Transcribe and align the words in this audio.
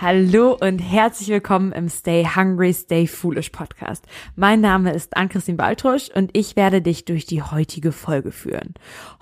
Hallo 0.00 0.56
und 0.60 0.78
herzlich 0.78 1.28
willkommen 1.28 1.72
im 1.72 1.88
Stay 1.88 2.24
Hungry, 2.24 2.72
Stay 2.72 3.08
Foolish 3.08 3.50
Podcast. 3.50 4.06
Mein 4.36 4.60
Name 4.60 4.92
ist 4.92 5.16
Ann-Christine 5.16 5.56
Baltrusch 5.56 6.08
und 6.14 6.30
ich 6.34 6.54
werde 6.54 6.80
dich 6.80 7.04
durch 7.04 7.26
die 7.26 7.42
heutige 7.42 7.90
Folge 7.90 8.30
führen. 8.30 8.74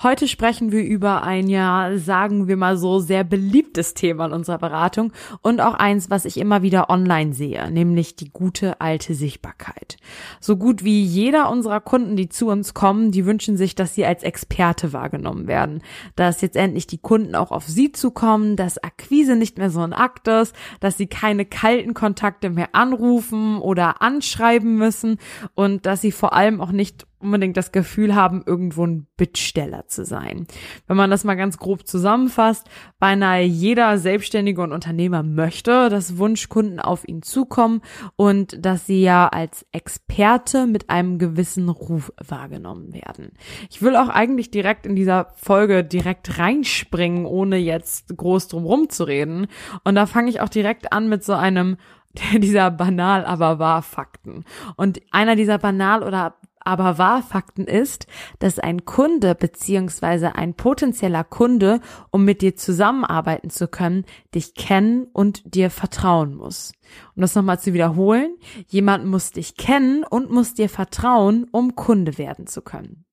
Heute 0.02 0.28
sprechen 0.28 0.72
wir 0.72 0.84
über 0.84 1.22
ein 1.22 1.48
ja, 1.48 1.92
sagen 1.96 2.46
wir 2.46 2.58
mal 2.58 2.76
so, 2.76 2.98
sehr 2.98 3.24
beliebtes 3.24 3.94
Thema 3.94 4.26
in 4.26 4.32
unserer 4.32 4.58
Beratung 4.58 5.14
und 5.40 5.62
auch 5.62 5.72
eins, 5.72 6.10
was 6.10 6.26
ich 6.26 6.36
immer 6.36 6.60
wieder 6.60 6.90
online 6.90 7.32
sehe, 7.32 7.70
nämlich 7.70 8.14
die 8.14 8.28
gute 8.28 8.78
alte 8.78 9.14
Sichtbarkeit. 9.14 9.96
So 10.40 10.58
gut 10.58 10.84
wie 10.84 11.02
jeder 11.02 11.48
unserer 11.50 11.80
Kunden, 11.80 12.16
die 12.16 12.28
zu 12.28 12.48
uns 12.48 12.74
kommen, 12.74 13.12
die 13.12 13.24
wünschen 13.24 13.56
sich, 13.56 13.76
dass 13.76 13.94
sie 13.94 14.04
als 14.04 14.22
Experte 14.22 14.92
wahrgenommen 14.92 15.46
werden, 15.46 15.80
dass 16.16 16.42
jetzt 16.42 16.56
endlich 16.56 16.86
die 16.86 16.98
Kunden 16.98 17.34
auch 17.34 17.50
auf 17.50 17.64
sie 17.64 17.92
zukommen, 17.92 18.56
dass 18.56 18.76
Akquise 18.76 19.36
nicht 19.36 19.56
mehr 19.56 19.70
so 19.70 19.80
ein 19.80 19.94
Akt 19.94 20.28
ist, 20.28 20.54
dass 20.80 20.96
sie 20.96 21.06
keine 21.06 21.44
kalten 21.44 21.94
Kontakte 21.94 22.50
mehr 22.50 22.74
anrufen 22.74 23.58
oder 23.58 24.02
anschreiben 24.02 24.76
müssen 24.76 25.18
und 25.54 25.86
dass 25.86 26.00
sie 26.00 26.12
vor 26.12 26.32
allem 26.32 26.60
auch 26.60 26.72
nicht 26.72 27.06
unbedingt 27.18 27.56
das 27.56 27.72
Gefühl 27.72 28.14
haben, 28.14 28.42
irgendwo 28.44 28.86
ein 28.86 29.06
Bittsteller 29.16 29.86
zu 29.88 30.04
sein. 30.04 30.46
Wenn 30.86 30.96
man 30.96 31.10
das 31.10 31.24
mal 31.24 31.34
ganz 31.34 31.58
grob 31.58 31.86
zusammenfasst, 31.86 32.68
beinahe 32.98 33.42
jeder 33.42 33.98
Selbstständige 33.98 34.62
und 34.62 34.72
Unternehmer 34.72 35.22
möchte, 35.22 35.88
dass 35.88 36.18
Wunschkunden 36.18 36.80
auf 36.80 37.06
ihn 37.08 37.22
zukommen 37.22 37.82
und 38.16 38.64
dass 38.64 38.86
sie 38.86 39.02
ja 39.02 39.28
als 39.28 39.66
Experte 39.72 40.66
mit 40.66 40.90
einem 40.90 41.18
gewissen 41.18 41.68
Ruf 41.68 42.12
wahrgenommen 42.26 42.92
werden. 42.92 43.32
Ich 43.70 43.82
will 43.82 43.96
auch 43.96 44.08
eigentlich 44.08 44.50
direkt 44.50 44.86
in 44.86 44.96
dieser 44.96 45.32
Folge 45.36 45.84
direkt 45.84 46.38
reinspringen, 46.38 47.26
ohne 47.26 47.56
jetzt 47.56 48.16
groß 48.16 48.48
drum 48.48 48.64
rumzureden. 48.64 49.46
Und 49.84 49.94
da 49.94 50.06
fange 50.06 50.30
ich 50.30 50.40
auch 50.40 50.48
direkt 50.48 50.92
an 50.92 51.08
mit 51.08 51.24
so 51.24 51.32
einem 51.32 51.76
dieser 52.38 52.70
banal 52.70 53.24
aber 53.24 53.58
wahr 53.58 53.82
Fakten. 53.82 54.44
Und 54.76 55.00
einer 55.10 55.36
dieser 55.36 55.58
banal 55.58 56.02
oder 56.02 56.36
aber 56.66 56.98
Wahrfakten 56.98 57.66
ist, 57.66 58.06
dass 58.38 58.58
ein 58.58 58.84
Kunde 58.84 59.34
beziehungsweise 59.34 60.34
ein 60.34 60.54
potenzieller 60.54 61.24
Kunde, 61.24 61.80
um 62.10 62.24
mit 62.24 62.42
dir 62.42 62.56
zusammenarbeiten 62.56 63.50
zu 63.50 63.68
können, 63.68 64.04
dich 64.34 64.54
kennen 64.54 65.06
und 65.12 65.54
dir 65.54 65.70
vertrauen 65.70 66.34
muss. 66.34 66.72
Um 67.14 67.22
das 67.22 67.34
nochmal 67.34 67.60
zu 67.60 67.72
wiederholen, 67.72 68.36
jemand 68.66 69.06
muss 69.06 69.30
dich 69.30 69.56
kennen 69.56 70.04
und 70.04 70.30
muss 70.30 70.54
dir 70.54 70.68
vertrauen, 70.68 71.46
um 71.50 71.74
Kunde 71.74 72.18
werden 72.18 72.46
zu 72.46 72.60
können. 72.62 73.05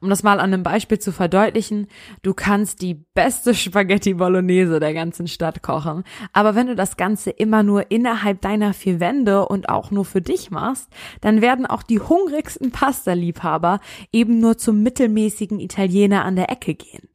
Um 0.00 0.08
das 0.08 0.22
mal 0.22 0.40
an 0.40 0.52
einem 0.52 0.62
Beispiel 0.62 0.98
zu 0.98 1.12
verdeutlichen, 1.12 1.86
du 2.22 2.34
kannst 2.34 2.82
die 2.82 2.94
beste 2.94 3.54
Spaghetti 3.54 4.14
Bolognese 4.14 4.80
der 4.80 4.94
ganzen 4.94 5.28
Stadt 5.28 5.62
kochen, 5.62 6.04
aber 6.32 6.54
wenn 6.54 6.66
du 6.66 6.74
das 6.74 6.96
Ganze 6.96 7.30
immer 7.30 7.62
nur 7.62 7.90
innerhalb 7.90 8.40
deiner 8.40 8.74
vier 8.74 9.00
Wände 9.00 9.46
und 9.46 9.68
auch 9.68 9.90
nur 9.90 10.04
für 10.04 10.20
dich 10.20 10.50
machst, 10.50 10.88
dann 11.20 11.40
werden 11.40 11.66
auch 11.66 11.82
die 11.82 12.00
hungrigsten 12.00 12.70
Pasta-Liebhaber 12.70 13.80
eben 14.12 14.40
nur 14.40 14.58
zum 14.58 14.82
mittelmäßigen 14.82 15.60
Italiener 15.60 16.24
an 16.24 16.36
der 16.36 16.50
Ecke 16.50 16.74
gehen. 16.74 17.11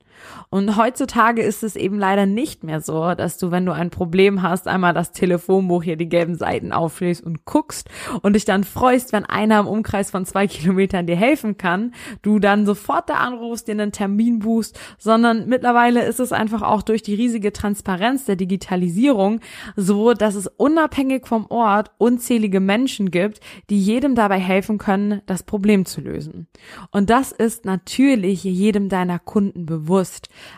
Und 0.50 0.78
heutzutage 0.78 1.42
ist 1.42 1.64
es 1.64 1.76
eben 1.76 2.00
leider 2.00 2.26
nicht 2.26 2.64
mehr 2.64 2.82
so, 2.82 3.14
dass 3.16 3.38
du, 3.38 3.52
wenn 3.52 3.66
du 3.66 3.74
ein 3.74 3.90
Problem 3.90 4.42
hast, 4.42 4.68
einmal 4.68 4.94
das 4.94 5.12
Telefonbuch 5.12 5.84
hier 5.84 5.98
die 5.98 6.10
gelben 6.10 6.36
Seiten 6.36 6.72
aufschlägst 6.72 7.24
und 7.24 7.46
guckst 7.46 7.90
und 8.22 8.34
dich 8.34 8.46
dann 8.46 8.64
freust, 8.64 9.14
wenn 9.14 9.26
einer 9.26 9.60
im 9.60 9.68
Umkreis 9.68 10.12
von 10.12 10.26
zwei 10.26 10.48
Kilometern 10.58 11.06
dir 11.06 11.16
helfen 11.16 11.58
kann, 11.58 11.94
du 12.22 12.40
dann 12.40 12.66
sofort 12.66 13.10
da 13.10 13.16
anrufst, 13.16 13.68
dir 13.68 13.74
einen 13.74 13.92
Termin 13.92 14.40
buchst, 14.40 14.80
sondern 14.98 15.48
mittlerweile 15.48 16.04
ist 16.06 16.20
es 16.20 16.32
einfach 16.32 16.62
auch 16.62 16.82
durch 16.82 17.04
die 17.04 17.16
riesige 17.16 17.54
Transparenz 17.54 18.26
der 18.26 18.36
Digitalisierung 18.36 19.42
so, 19.76 20.14
dass 20.14 20.36
es 20.36 20.48
unabhängig 20.48 21.28
vom 21.28 21.48
Ort 21.50 21.92
unzählige 21.98 22.60
Menschen 22.60 23.12
gibt, 23.12 23.40
die 23.70 23.80
jedem 23.80 24.16
dabei 24.16 24.40
helfen 24.40 24.78
können, 24.78 25.22
das 25.26 25.44
Problem 25.44 25.86
zu 25.86 26.02
lösen. 26.02 26.48
Und 26.92 27.10
das 27.10 27.32
ist 27.32 27.66
natürlich 27.66 28.44
jedem 28.44 28.90
deiner 28.90 29.20
Kunden 29.20 29.66
bewusst. 29.66 30.07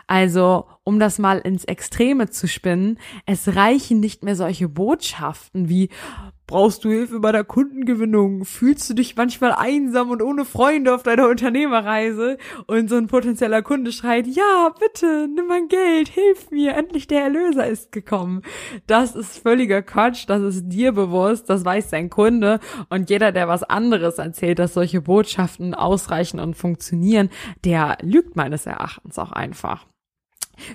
Also, 0.06 0.66
um 0.84 0.98
das 0.98 1.18
mal 1.18 1.38
ins 1.38 1.64
Extreme 1.64 2.30
zu 2.30 2.48
spinnen, 2.48 2.98
es 3.26 3.54
reichen 3.54 4.00
nicht 4.00 4.24
mehr 4.24 4.36
solche 4.36 4.68
Botschaften 4.68 5.68
wie 5.68 5.88
Brauchst 6.50 6.84
du 6.84 6.88
Hilfe 6.88 7.20
bei 7.20 7.30
der 7.30 7.44
Kundengewinnung? 7.44 8.44
Fühlst 8.44 8.90
du 8.90 8.94
dich 8.94 9.14
manchmal 9.14 9.52
einsam 9.52 10.10
und 10.10 10.20
ohne 10.20 10.44
Freunde 10.44 10.92
auf 10.92 11.04
deiner 11.04 11.28
Unternehmerreise? 11.28 12.38
Und 12.66 12.90
so 12.90 12.96
ein 12.96 13.06
potenzieller 13.06 13.62
Kunde 13.62 13.92
schreit, 13.92 14.26
ja, 14.26 14.74
bitte, 14.80 15.28
nimm 15.32 15.46
mein 15.46 15.68
Geld, 15.68 16.08
hilf 16.08 16.50
mir, 16.50 16.74
endlich 16.74 17.06
der 17.06 17.22
Erlöser 17.22 17.68
ist 17.68 17.92
gekommen. 17.92 18.42
Das 18.88 19.14
ist 19.14 19.38
völliger 19.38 19.80
Quatsch, 19.82 20.24
das 20.26 20.42
ist 20.42 20.64
dir 20.70 20.90
bewusst, 20.90 21.48
das 21.48 21.64
weiß 21.64 21.90
dein 21.90 22.10
Kunde. 22.10 22.58
Und 22.88 23.10
jeder, 23.10 23.30
der 23.30 23.46
was 23.46 23.62
anderes 23.62 24.18
erzählt, 24.18 24.58
dass 24.58 24.74
solche 24.74 25.00
Botschaften 25.00 25.72
ausreichen 25.72 26.40
und 26.40 26.56
funktionieren, 26.56 27.30
der 27.64 27.96
lügt 28.02 28.34
meines 28.34 28.66
Erachtens 28.66 29.20
auch 29.20 29.30
einfach. 29.30 29.86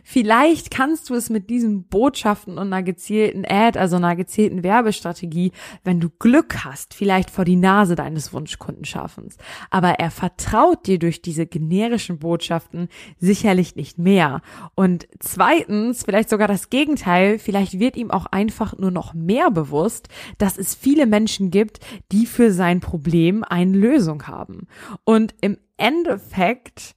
Vielleicht 0.03 0.72
kannst 0.72 1.09
du 1.09 1.16
es 1.16 1.29
mit 1.29 1.50
diesen 1.50 1.88
Botschaften 1.88 2.57
und 2.57 2.68
einer 2.68 2.84
gezielten 2.84 3.46
Ad, 3.46 3.78
also 3.78 3.96
einer 3.96 4.16
gezielten 4.16 4.63
Werbestrategie, 4.63 5.51
wenn 5.84 6.00
du 6.00 6.09
Glück 6.09 6.63
hast, 6.63 6.94
vielleicht 6.94 7.29
vor 7.29 7.46
die 7.46 7.56
Nase 7.56 7.95
deines 7.95 8.34
Wunschkunden 8.34 8.85
schaffen. 8.85 9.29
Aber 9.69 10.00
er 10.00 10.12
vertraut 10.12 10.88
dir 10.88 11.00
durch 11.00 11.22
diese 11.22 11.45
generischen 11.45 12.19
Botschaften 12.19 12.90
sicherlich 13.18 13.75
nicht 13.75 13.97
mehr. 13.97 14.41
Und 14.75 15.07
zweitens, 15.19 16.03
vielleicht 16.03 16.29
sogar 16.29 16.47
das 16.47 16.69
Gegenteil, 16.69 17.40
vielleicht 17.40 17.79
wird 17.79 17.97
ihm 17.97 18.12
auch 18.12 18.25
einfach 18.28 18.78
nur 18.78 18.91
noch 18.91 19.13
mehr 19.13 19.51
bewusst, 19.51 20.09
dass 20.38 20.57
es 20.57 20.75
viele 20.75 21.06
Menschen 21.06 21.51
gibt, 21.51 21.79
die 22.12 22.25
für 22.25 22.51
sein 22.51 22.79
Problem 22.79 23.44
eine 23.44 23.78
Lösung 23.78 24.28
haben. 24.28 24.68
Und 25.03 25.34
im 25.41 25.57
Endeffekt 25.78 26.95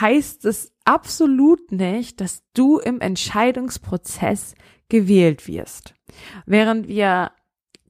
heißt 0.00 0.44
es 0.44 0.71
absolut 0.84 1.72
nicht, 1.72 2.20
dass 2.20 2.42
du 2.54 2.78
im 2.78 3.00
Entscheidungsprozess 3.00 4.54
gewählt 4.88 5.48
wirst. 5.48 5.94
Während 6.46 6.88
wir 6.88 7.32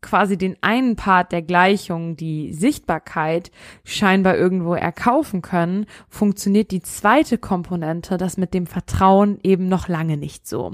quasi 0.02 0.36
den 0.36 0.56
einen 0.60 0.96
Part 0.96 1.32
der 1.32 1.42
Gleichung, 1.42 2.16
die 2.16 2.52
Sichtbarkeit, 2.52 3.50
scheinbar 3.84 4.36
irgendwo 4.36 4.74
erkaufen 4.74 5.40
können, 5.42 5.86
funktioniert 6.08 6.72
die 6.72 6.82
zweite 6.82 7.38
Komponente, 7.38 8.18
das 8.18 8.36
mit 8.36 8.52
dem 8.52 8.66
Vertrauen 8.66 9.38
eben 9.42 9.68
noch 9.68 9.88
lange 9.88 10.16
nicht 10.16 10.46
so. 10.46 10.72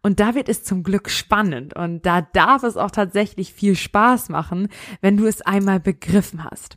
Und 0.00 0.20
da 0.20 0.34
wird 0.34 0.48
es 0.48 0.64
zum 0.64 0.84
Glück 0.84 1.10
spannend 1.10 1.74
und 1.74 2.06
da 2.06 2.22
darf 2.22 2.62
es 2.62 2.76
auch 2.76 2.92
tatsächlich 2.92 3.52
viel 3.52 3.74
Spaß 3.74 4.30
machen, 4.30 4.68
wenn 5.02 5.16
du 5.16 5.26
es 5.26 5.42
einmal 5.42 5.80
begriffen 5.80 6.44
hast. 6.44 6.76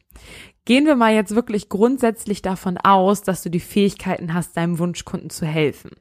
Gehen 0.65 0.85
wir 0.85 0.95
mal 0.95 1.13
jetzt 1.13 1.33
wirklich 1.33 1.69
grundsätzlich 1.69 2.43
davon 2.43 2.77
aus, 2.77 3.23
dass 3.23 3.41
du 3.41 3.49
die 3.49 3.59
Fähigkeiten 3.59 4.33
hast, 4.33 4.55
deinem 4.55 4.77
Wunschkunden 4.77 5.31
zu 5.31 5.45
helfen. 5.45 5.91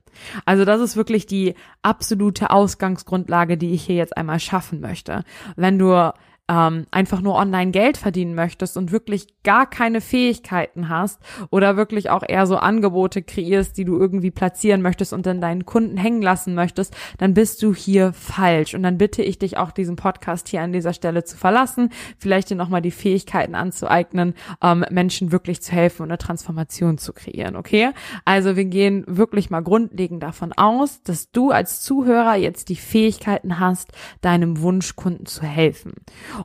Also 0.44 0.66
das 0.66 0.80
ist 0.82 0.96
wirklich 0.96 1.26
die 1.26 1.54
absolute 1.82 2.50
Ausgangsgrundlage, 2.50 3.56
die 3.56 3.72
ich 3.72 3.84
hier 3.84 3.96
jetzt 3.96 4.16
einmal 4.16 4.38
schaffen 4.38 4.80
möchte. 4.80 5.24
Wenn 5.56 5.78
du 5.78 6.12
ähm, 6.50 6.86
einfach 6.90 7.20
nur 7.20 7.36
online 7.36 7.70
Geld 7.70 7.96
verdienen 7.96 8.34
möchtest 8.34 8.76
und 8.76 8.90
wirklich 8.90 9.28
gar 9.44 9.70
keine 9.70 10.00
Fähigkeiten 10.00 10.88
hast 10.88 11.20
oder 11.50 11.76
wirklich 11.76 12.10
auch 12.10 12.24
eher 12.26 12.46
so 12.46 12.56
Angebote 12.56 13.22
kreierst, 13.22 13.78
die 13.78 13.84
du 13.84 13.96
irgendwie 13.96 14.32
platzieren 14.32 14.82
möchtest 14.82 15.12
und 15.12 15.26
dann 15.26 15.40
deinen 15.40 15.64
Kunden 15.64 15.96
hängen 15.96 16.22
lassen 16.22 16.54
möchtest, 16.54 16.96
dann 17.18 17.34
bist 17.34 17.62
du 17.62 17.72
hier 17.72 18.12
falsch. 18.12 18.74
Und 18.74 18.82
dann 18.82 18.98
bitte 18.98 19.22
ich 19.22 19.38
dich 19.38 19.58
auch, 19.58 19.70
diesen 19.70 19.94
Podcast 19.94 20.48
hier 20.48 20.62
an 20.62 20.72
dieser 20.72 20.92
Stelle 20.92 21.22
zu 21.22 21.36
verlassen, 21.36 21.90
vielleicht 22.18 22.50
dir 22.50 22.56
nochmal 22.56 22.82
die 22.82 22.90
Fähigkeiten 22.90 23.54
anzueignen, 23.54 24.34
ähm, 24.60 24.84
Menschen 24.90 25.30
wirklich 25.30 25.62
zu 25.62 25.70
helfen 25.70 26.02
und 26.02 26.10
eine 26.10 26.18
Transformation 26.18 26.98
zu 26.98 27.12
kreieren, 27.12 27.54
okay? 27.54 27.90
Also 28.24 28.56
wir 28.56 28.64
gehen 28.64 29.04
wirklich 29.06 29.50
mal 29.50 29.60
grundlegend 29.60 30.22
davon 30.22 30.52
aus, 30.52 31.02
dass 31.04 31.30
du 31.30 31.52
als 31.52 31.82
Zuhörer 31.82 32.34
jetzt 32.34 32.68
die 32.70 32.76
Fähigkeiten 32.76 33.60
hast, 33.60 33.92
deinem 34.20 34.60
Wunschkunden 34.60 35.26
zu 35.26 35.42
helfen. 35.42 35.92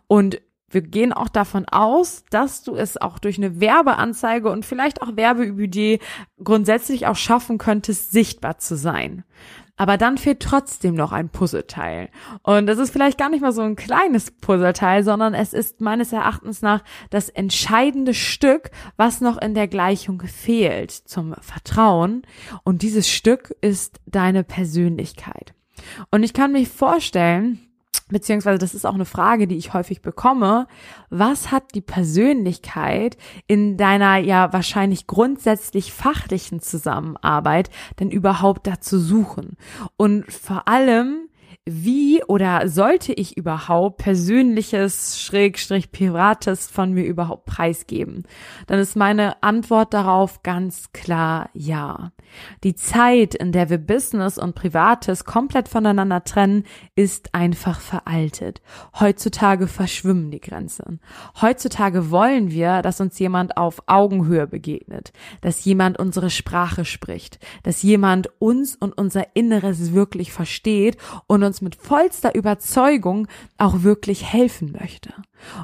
Und 0.08 0.42
Wir 0.76 0.82
gehen 0.82 1.14
auch 1.14 1.30
davon 1.30 1.66
aus, 1.70 2.26
dass 2.32 2.64
du 2.64 2.76
es 2.76 2.98
auch 2.98 3.20
durch 3.20 3.38
eine 3.38 3.62
Werbeanzeige 3.62 4.50
und 4.50 4.66
vielleicht 4.66 5.02
auch 5.02 5.16
Werbebudget 5.16 6.02
grundsätzlich 6.44 7.08
auch 7.08 7.16
schaffen 7.16 7.58
könntest, 7.58 8.12
sichtbar 8.12 8.58
zu 8.58 8.76
sein. 8.76 9.24
Aber 9.78 9.98
dann 9.98 10.18
fehlt 10.18 10.42
trotzdem 10.42 10.96
noch 10.96 11.14
ein 11.14 11.30
Puzzleteil. 11.30 12.10
Und 12.44 12.66
das 12.66 12.78
ist 12.78 12.92
vielleicht 12.92 13.18
gar 13.18 13.30
nicht 13.30 13.42
mal 13.42 13.54
so 13.54 13.62
ein 13.62 13.78
kleines 13.78 14.32
Puzzleteil, 14.32 15.04
sondern 15.04 15.34
es 15.34 15.54
ist 15.54 15.80
meines 15.82 16.12
Erachtens 16.12 16.62
nach 16.62 16.84
das 17.10 17.30
entscheidende 17.30 18.14
Stück, 18.14 18.72
was 18.98 19.22
noch 19.22 19.38
in 19.38 19.54
der 19.54 19.70
Gleichung 19.70 20.22
fehlt 20.22 20.92
zum 20.92 21.36
Vertrauen. 21.42 22.24
Und 22.64 22.82
dieses 22.82 23.10
Stück 23.10 23.56
ist 23.62 24.02
deine 24.06 24.44
Persönlichkeit. 24.44 25.54
Und 26.12 26.24
ich 26.24 26.34
kann 26.34 26.54
mich 26.54 26.70
vorstellen, 26.70 27.60
beziehungsweise 28.10 28.60
das 28.60 28.76
ist 28.76 28.86
auch 28.86 28.94
eine 28.94 29.06
Frage, 29.06 29.48
die 29.48 29.58
ich 29.58 29.74
häufig 29.74 30.02
bekomme, 30.02 30.68
was 31.10 31.52
hat 31.52 31.74
die 31.74 31.82
Persönlichkeit 31.82 33.18
in 33.48 33.78
deiner 33.78 34.18
ja 34.18 34.54
wahrscheinlich 34.54 35.08
grundsätzlich 35.08 35.92
fachlichen 35.92 36.62
Zusammenarbeit 36.62 37.70
denn 38.00 38.12
überhaupt 38.12 38.68
dazu 38.68 39.00
suchen? 39.00 39.58
Und 39.98 40.32
vor 40.32 40.68
allem, 40.68 41.25
wie 41.68 42.24
oder 42.24 42.68
sollte 42.70 43.12
ich 43.12 43.38
überhaupt 43.38 43.98
persönliches, 43.98 45.20
schrägstrich 45.20 45.92
privates 45.92 46.68
von 46.68 46.94
mir 46.94 47.06
überhaupt 47.06 47.46
preisgeben? 47.46 48.24
Dann 48.68 48.78
ist 48.78 48.96
meine 48.96 49.42
Antwort 49.42 49.94
darauf 49.96 50.44
ganz 50.44 50.92
klar 50.94 51.50
ja. 51.54 52.12
Die 52.64 52.76
Zeit, 52.76 53.34
in 53.34 53.52
der 53.52 53.70
wir 53.70 53.78
Business 53.78 54.38
und 54.38 54.56
Privates 54.56 55.26
komplett 55.26 55.68
voneinander 55.68 56.24
trennen, 56.24 56.66
ist 56.96 57.34
einfach 57.34 57.80
veraltet. 57.80 58.62
Heutzutage 59.00 59.68
verschwimmen 59.68 60.32
die 60.32 60.42
Grenzen. 60.42 61.00
Heutzutage 61.42 62.12
wollen 62.12 62.52
wir, 62.52 62.82
dass 62.82 63.02
uns 63.02 63.18
jemand 63.20 63.58
auf 63.58 63.82
Augenhöhe 63.88 64.48
begegnet, 64.48 65.14
dass 65.42 65.66
jemand 65.66 65.98
unsere 65.98 66.30
Sprache 66.30 66.86
spricht, 66.86 67.40
dass 67.64 67.82
jemand 67.82 68.30
uns 68.40 68.76
und 68.76 68.98
unser 68.98 69.36
Inneres 69.36 69.94
wirklich 69.94 70.32
versteht 70.32 70.98
und 71.28 71.44
uns 71.44 71.55
uns 71.56 71.62
mit 71.62 71.76
vollster 71.76 72.36
Überzeugung 72.36 73.28
auch 73.58 73.84
wirklich 73.84 74.26
helfen 74.26 74.76
möchte. 74.78 75.14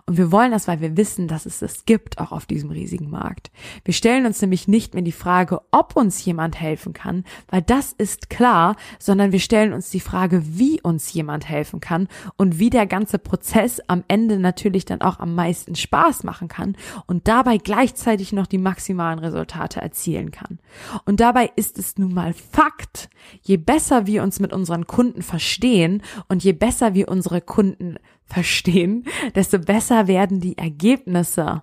Und 0.06 0.18
wir 0.18 0.32
wollen 0.32 0.52
das, 0.52 0.68
weil 0.68 0.82
wir 0.82 0.98
wissen, 0.98 1.28
dass 1.28 1.46
es 1.46 1.62
es 1.62 1.86
gibt, 1.86 2.20
auch 2.20 2.32
auf 2.32 2.46
diesem 2.46 2.72
riesigen 2.72 3.10
Markt. 3.10 3.52
Wir 3.84 3.94
stellen 3.94 4.26
uns 4.26 4.42
nämlich 4.42 4.68
nicht 4.68 4.94
mehr 4.94 5.04
die 5.04 5.12
Frage, 5.12 5.62
ob 5.72 5.96
uns 5.96 6.24
jemand 6.24 6.60
helfen 6.60 6.94
kann, 6.94 7.24
weil 7.50 7.62
das 7.62 7.94
ist 7.94 8.30
klar, 8.30 8.76
sondern 9.00 9.32
wir 9.32 9.40
stellen 9.40 9.74
uns 9.74 9.90
die 9.90 10.00
Frage, 10.00 10.44
wie 10.46 10.82
uns 10.82 11.12
jemand 11.14 11.48
helfen 11.48 11.80
kann 11.80 12.08
und 12.38 12.60
wie 12.60 12.70
der 12.70 12.86
ganze 12.86 13.20
Prozess 13.20 13.82
am 13.88 14.04
Ende 14.08 14.40
natürlich 14.40 14.86
dann 14.86 15.02
auch 15.02 15.20
am 15.20 15.36
meisten 15.36 15.76
Spaß 15.76 16.24
machen 16.24 16.48
kann 16.48 16.76
und 17.08 17.28
dabei 17.28 17.58
gleichzeitig 17.58 18.34
noch 18.34 18.48
die 18.48 18.58
maximalen 18.58 19.20
Resultate 19.20 19.82
erzielen 19.82 20.32
kann. 20.32 20.60
Und 21.06 21.20
dabei 21.20 21.52
ist 21.56 21.78
es 21.78 21.98
nun 21.98 22.14
mal 22.14 22.34
Fakt, 22.34 23.10
je 23.42 23.58
besser 23.58 24.08
wir 24.08 24.24
uns 24.24 24.40
mit 24.40 24.54
unseren 24.54 24.88
Kunden 24.88 25.22
verstehen 25.22 26.02
und 26.28 26.44
je 26.44 26.54
besser 26.54 26.94
wir 26.94 27.08
unsere 27.10 27.42
Kunden 27.42 27.98
verstehen, 28.32 29.06
desto 29.36 29.60
besser 29.60 30.08
werden 30.08 30.40
die 30.40 30.58
Ergebnisse. 30.58 31.62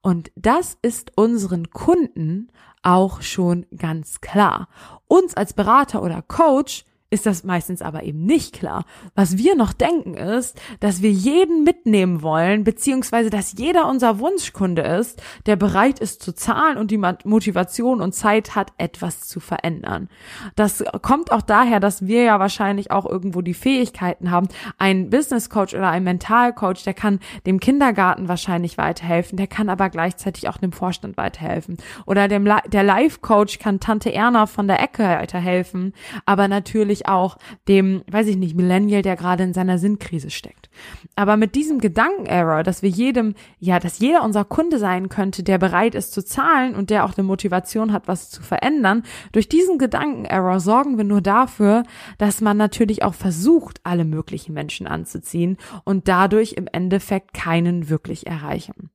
Und 0.00 0.30
das 0.36 0.78
ist 0.82 1.12
unseren 1.16 1.70
Kunden 1.70 2.48
auch 2.82 3.22
schon 3.22 3.66
ganz 3.76 4.20
klar. 4.20 4.68
Uns 5.08 5.34
als 5.34 5.52
Berater 5.52 6.02
oder 6.02 6.22
Coach 6.22 6.84
ist 7.08 7.24
das 7.24 7.44
meistens 7.44 7.82
aber 7.82 8.02
eben 8.02 8.24
nicht 8.24 8.52
klar. 8.52 8.84
Was 9.14 9.38
wir 9.38 9.54
noch 9.54 9.72
denken 9.72 10.14
ist, 10.14 10.60
dass 10.80 11.02
wir 11.02 11.10
jeden 11.10 11.62
mitnehmen 11.62 12.22
wollen, 12.22 12.64
beziehungsweise 12.64 13.30
dass 13.30 13.56
jeder 13.56 13.88
unser 13.88 14.18
Wunschkunde 14.18 14.82
ist, 14.82 15.22
der 15.46 15.56
bereit 15.56 16.00
ist 16.00 16.22
zu 16.22 16.34
zahlen 16.34 16.78
und 16.78 16.90
die 16.90 17.00
Motivation 17.24 18.00
und 18.00 18.12
Zeit 18.12 18.56
hat, 18.56 18.72
etwas 18.78 19.20
zu 19.20 19.38
verändern. 19.38 20.08
Das 20.56 20.82
kommt 21.02 21.30
auch 21.30 21.42
daher, 21.42 21.78
dass 21.78 22.06
wir 22.06 22.22
ja 22.24 22.40
wahrscheinlich 22.40 22.90
auch 22.90 23.06
irgendwo 23.06 23.40
die 23.40 23.54
Fähigkeiten 23.54 24.30
haben. 24.30 24.48
Ein 24.78 25.08
Business 25.08 25.48
Coach 25.48 25.74
oder 25.74 25.88
ein 25.88 26.02
Mental 26.02 26.52
Coach, 26.52 26.82
der 26.82 26.94
kann 26.94 27.20
dem 27.46 27.60
Kindergarten 27.60 28.28
wahrscheinlich 28.28 28.78
weiterhelfen, 28.78 29.36
der 29.36 29.46
kann 29.46 29.68
aber 29.68 29.90
gleichzeitig 29.90 30.48
auch 30.48 30.56
dem 30.56 30.72
Vorstand 30.72 31.16
weiterhelfen. 31.16 31.76
Oder 32.04 32.26
dem, 32.26 32.44
der 32.44 32.82
Life 32.82 33.20
Coach 33.20 33.60
kann 33.60 33.78
Tante 33.78 34.12
Erna 34.12 34.46
von 34.46 34.66
der 34.66 34.82
Ecke 34.82 35.04
weiterhelfen, 35.04 35.92
aber 36.24 36.48
natürlich 36.48 36.95
natürlich 36.96 37.06
auch 37.06 37.36
dem, 37.68 38.02
weiß 38.10 38.26
ich 38.28 38.36
nicht, 38.36 38.56
Millennial, 38.56 39.02
der 39.02 39.16
gerade 39.16 39.44
in 39.44 39.52
seiner 39.52 39.78
Sinnkrise 39.78 40.30
steckt. 40.30 40.68
Aber 41.14 41.36
mit 41.36 41.54
diesem 41.54 41.78
Gedankenerror, 41.78 42.62
dass 42.62 42.82
wir 42.82 42.90
jedem, 42.90 43.34
ja, 43.58 43.78
dass 43.78 43.98
jeder 43.98 44.22
unser 44.22 44.44
Kunde 44.44 44.78
sein 44.78 45.08
könnte, 45.08 45.42
der 45.42 45.58
bereit 45.58 45.94
ist 45.94 46.12
zu 46.12 46.24
zahlen 46.24 46.74
und 46.74 46.90
der 46.90 47.04
auch 47.04 47.16
eine 47.16 47.26
Motivation 47.26 47.92
hat, 47.92 48.08
was 48.08 48.30
zu 48.30 48.42
verändern, 48.42 49.02
durch 49.32 49.48
diesen 49.48 49.78
Gedankenerror 49.78 50.60
sorgen 50.60 50.96
wir 50.96 51.04
nur 51.04 51.20
dafür, 51.20 51.84
dass 52.18 52.40
man 52.40 52.56
natürlich 52.56 53.02
auch 53.02 53.14
versucht, 53.14 53.80
alle 53.84 54.04
möglichen 54.04 54.54
Menschen 54.54 54.86
anzuziehen 54.86 55.56
und 55.84 56.08
dadurch 56.08 56.54
im 56.54 56.68
Endeffekt 56.70 57.34
keinen 57.34 57.88
wirklich 57.88 58.26
erreichen. 58.26 58.90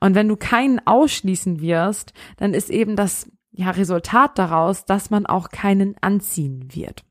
Und 0.00 0.14
wenn 0.14 0.28
du 0.28 0.36
keinen 0.36 0.80
ausschließen 0.86 1.60
wirst, 1.60 2.12
dann 2.36 2.54
ist 2.54 2.70
eben 2.70 2.96
das 2.96 3.28
ja, 3.54 3.70
Resultat 3.70 4.38
daraus, 4.38 4.84
dass 4.84 5.10
man 5.10 5.26
auch 5.26 5.50
keinen 5.50 5.96
anziehen 6.00 6.68
wird. 6.74 7.04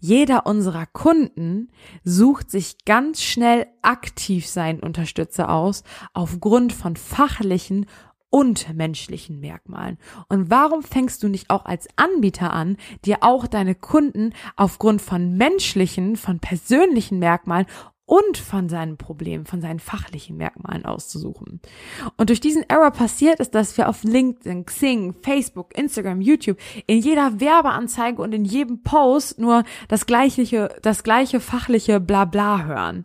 Jeder 0.00 0.46
unserer 0.46 0.86
Kunden 0.86 1.68
sucht 2.04 2.50
sich 2.50 2.84
ganz 2.84 3.22
schnell 3.22 3.66
aktiv 3.82 4.46
seinen 4.46 4.80
Unterstützer 4.80 5.50
aus 5.50 5.82
aufgrund 6.12 6.72
von 6.72 6.96
fachlichen 6.96 7.86
und 8.30 8.74
menschlichen 8.74 9.40
Merkmalen. 9.40 9.98
Und 10.28 10.50
warum 10.50 10.82
fängst 10.82 11.22
du 11.22 11.28
nicht 11.28 11.48
auch 11.48 11.64
als 11.64 11.88
Anbieter 11.96 12.52
an, 12.52 12.76
dir 13.04 13.18
auch 13.20 13.46
deine 13.46 13.74
Kunden 13.74 14.34
aufgrund 14.56 15.00
von 15.00 15.36
menschlichen, 15.36 16.16
von 16.16 16.40
persönlichen 16.40 17.18
Merkmalen 17.18 17.66
und 18.06 18.38
von 18.38 18.68
seinen 18.68 18.96
Problemen, 18.96 19.46
von 19.46 19.60
seinen 19.60 19.80
fachlichen 19.80 20.36
Merkmalen 20.36 20.84
auszusuchen. 20.84 21.60
Und 22.16 22.30
durch 22.30 22.40
diesen 22.40 22.62
Error 22.68 22.92
passiert 22.92 23.40
ist, 23.40 23.54
dass 23.54 23.76
wir 23.76 23.88
auf 23.88 24.04
LinkedIn, 24.04 24.64
Xing, 24.64 25.14
Facebook, 25.22 25.76
Instagram, 25.76 26.20
YouTube 26.20 26.58
in 26.86 26.98
jeder 26.98 27.40
Werbeanzeige 27.40 28.22
und 28.22 28.32
in 28.32 28.44
jedem 28.44 28.82
Post 28.82 29.40
nur 29.40 29.64
das 29.88 30.06
gleiche, 30.06 30.70
das 30.82 31.02
gleiche 31.02 31.40
fachliche 31.40 32.00
Blabla 32.00 32.64
hören. 32.64 33.04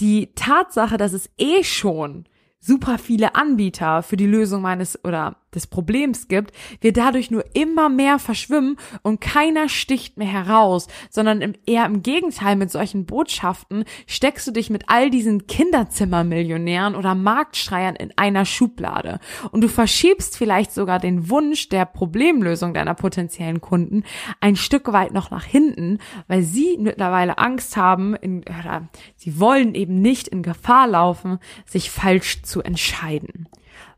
Die 0.00 0.30
Tatsache, 0.34 0.98
dass 0.98 1.14
es 1.14 1.30
eh 1.38 1.64
schon 1.64 2.26
super 2.60 2.98
viele 2.98 3.34
Anbieter 3.34 4.02
für 4.02 4.16
die 4.16 4.26
Lösung 4.26 4.62
meines 4.62 5.02
oder 5.04 5.36
des 5.54 5.66
Problems 5.66 6.28
gibt, 6.28 6.52
wir 6.80 6.92
dadurch 6.92 7.30
nur 7.30 7.44
immer 7.54 7.88
mehr 7.88 8.18
verschwimmen 8.18 8.76
und 9.02 9.20
keiner 9.20 9.68
sticht 9.68 10.16
mehr 10.16 10.28
heraus, 10.28 10.88
sondern 11.10 11.54
eher 11.66 11.86
im 11.86 12.02
Gegenteil 12.02 12.56
mit 12.56 12.70
solchen 12.70 13.06
Botschaften 13.06 13.84
steckst 14.06 14.46
du 14.46 14.50
dich 14.50 14.70
mit 14.70 14.84
all 14.88 15.10
diesen 15.10 15.46
Kinderzimmermillionären 15.46 16.94
oder 16.94 17.14
Marktschreiern 17.14 17.96
in 17.96 18.12
einer 18.16 18.44
Schublade 18.44 19.20
und 19.52 19.62
du 19.62 19.68
verschiebst 19.68 20.36
vielleicht 20.36 20.72
sogar 20.72 20.98
den 20.98 21.30
Wunsch 21.30 21.68
der 21.68 21.84
Problemlösung 21.84 22.74
deiner 22.74 22.94
potenziellen 22.94 23.60
Kunden 23.60 24.04
ein 24.40 24.56
Stück 24.56 24.92
weit 24.92 25.12
noch 25.12 25.30
nach 25.30 25.44
hinten, 25.44 25.98
weil 26.28 26.42
sie 26.42 26.76
mittlerweile 26.78 27.38
Angst 27.38 27.76
haben, 27.76 28.14
in, 28.14 28.40
oder 28.40 28.88
sie 29.16 29.38
wollen 29.40 29.74
eben 29.74 30.00
nicht 30.00 30.28
in 30.28 30.42
Gefahr 30.42 30.86
laufen, 30.86 31.38
sich 31.66 31.90
falsch 31.90 32.42
zu 32.42 32.62
entscheiden. 32.62 33.48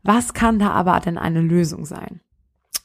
Was 0.03 0.33
kann 0.33 0.59
da 0.59 0.71
aber 0.71 0.99
denn 0.99 1.17
eine 1.17 1.41
Lösung 1.41 1.85
sein? 1.85 2.21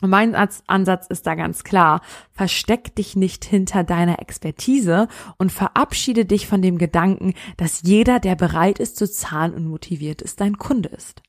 Mein 0.05 0.35
Ansatz 0.35 1.07
ist 1.07 1.27
da 1.29 1.37
ganz 1.37 1.63
klar. 1.63 2.01
Versteck 2.33 2.95
dich 2.97 3.15
nicht 3.15 3.45
hinter 3.45 3.85
deiner 3.85 4.21
Expertise 4.21 5.07
und 5.39 5.53
verabschiede 5.53 6.25
dich 6.25 6.49
von 6.49 6.61
dem 6.61 6.77
Gedanken, 6.77 7.35
dass 7.57 7.83
jeder, 7.83 8.19
der 8.19 8.35
bereit 8.35 8.81
ist 8.81 8.97
zu 8.97 9.09
zahlen 9.09 9.55
und 9.55 9.67
motiviert 9.67 10.21
ist, 10.21 10.41
dein 10.41 10.59
Kunde 10.59 10.89
ist. 10.89 11.23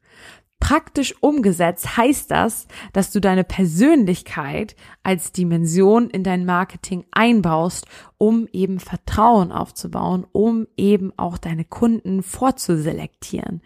Praktisch 0.64 1.14
umgesetzt 1.20 1.98
heißt 1.98 2.32
das, 2.32 2.70
dass 2.94 3.12
du 3.12 3.20
deine 3.20 3.44
Persönlichkeit 3.44 4.78
als 5.04 5.34
Dimension 5.34 6.10
in 6.10 6.24
dein 6.24 6.46
Marketing 6.46 7.04
einbaust, 7.12 7.86
um 8.18 8.48
eben 8.54 8.80
Vertrauen 8.80 9.52
aufzubauen, 9.52 10.26
um 10.32 10.68
eben 10.78 11.12
auch 11.18 11.38
deine 11.38 11.66
Kunden 11.66 12.24
vorzuselektieren. 12.24 13.62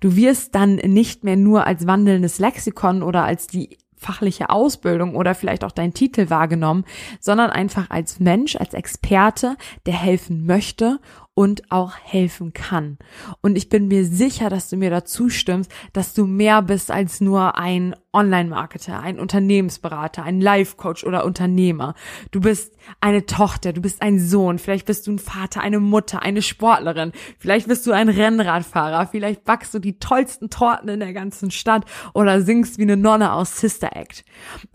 Du 0.00 0.14
wirst 0.14 0.54
dann 0.54 0.74
nicht 0.74 1.24
mehr 1.24 1.36
nur 1.36 1.66
als 1.66 1.86
wandelndes 1.86 2.38
Lexikon 2.38 3.02
oder 3.02 3.24
als 3.24 3.46
die 3.46 3.78
fachliche 3.96 4.50
Ausbildung 4.50 5.16
oder 5.16 5.34
vielleicht 5.34 5.64
auch 5.64 5.72
dein 5.72 5.94
Titel 5.94 6.28
wahrgenommen, 6.28 6.84
sondern 7.18 7.48
einfach 7.48 7.88
als 7.88 8.20
Mensch, 8.20 8.56
als 8.56 8.74
Experte, 8.74 9.56
der 9.86 9.94
helfen 9.94 10.44
möchte 10.44 10.98
und 11.34 11.70
auch 11.70 11.96
helfen 11.96 12.52
kann. 12.52 12.98
Und 13.40 13.56
ich 13.56 13.68
bin 13.68 13.88
mir 13.88 14.04
sicher, 14.04 14.50
dass 14.50 14.68
du 14.68 14.76
mir 14.76 14.90
dazu 14.90 15.28
stimmst, 15.28 15.70
dass 15.92 16.14
du 16.14 16.26
mehr 16.26 16.62
bist 16.62 16.90
als 16.90 17.20
nur 17.20 17.56
ein 17.56 17.94
Online-Marketer, 18.12 19.00
ein 19.00 19.18
Unternehmensberater, 19.18 20.22
ein 20.22 20.40
Life-Coach 20.40 21.04
oder 21.04 21.24
Unternehmer. 21.24 21.94
Du 22.30 22.40
bist 22.40 22.74
eine 23.00 23.24
Tochter, 23.24 23.72
du 23.72 23.80
bist 23.80 24.02
ein 24.02 24.20
Sohn, 24.20 24.58
vielleicht 24.58 24.86
bist 24.86 25.06
du 25.06 25.12
ein 25.12 25.18
Vater, 25.18 25.62
eine 25.62 25.80
Mutter, 25.80 26.22
eine 26.22 26.42
Sportlerin, 26.42 27.12
vielleicht 27.38 27.68
bist 27.68 27.86
du 27.86 27.92
ein 27.92 28.10
Rennradfahrer, 28.10 29.06
vielleicht 29.06 29.44
backst 29.44 29.72
du 29.72 29.78
die 29.78 29.98
tollsten 29.98 30.50
Torten 30.50 30.88
in 30.90 31.00
der 31.00 31.14
ganzen 31.14 31.50
Stadt 31.50 31.86
oder 32.12 32.42
singst 32.42 32.78
wie 32.78 32.82
eine 32.82 32.98
Nonne 32.98 33.32
aus 33.32 33.58
Sister 33.58 33.96
Act. 33.96 34.24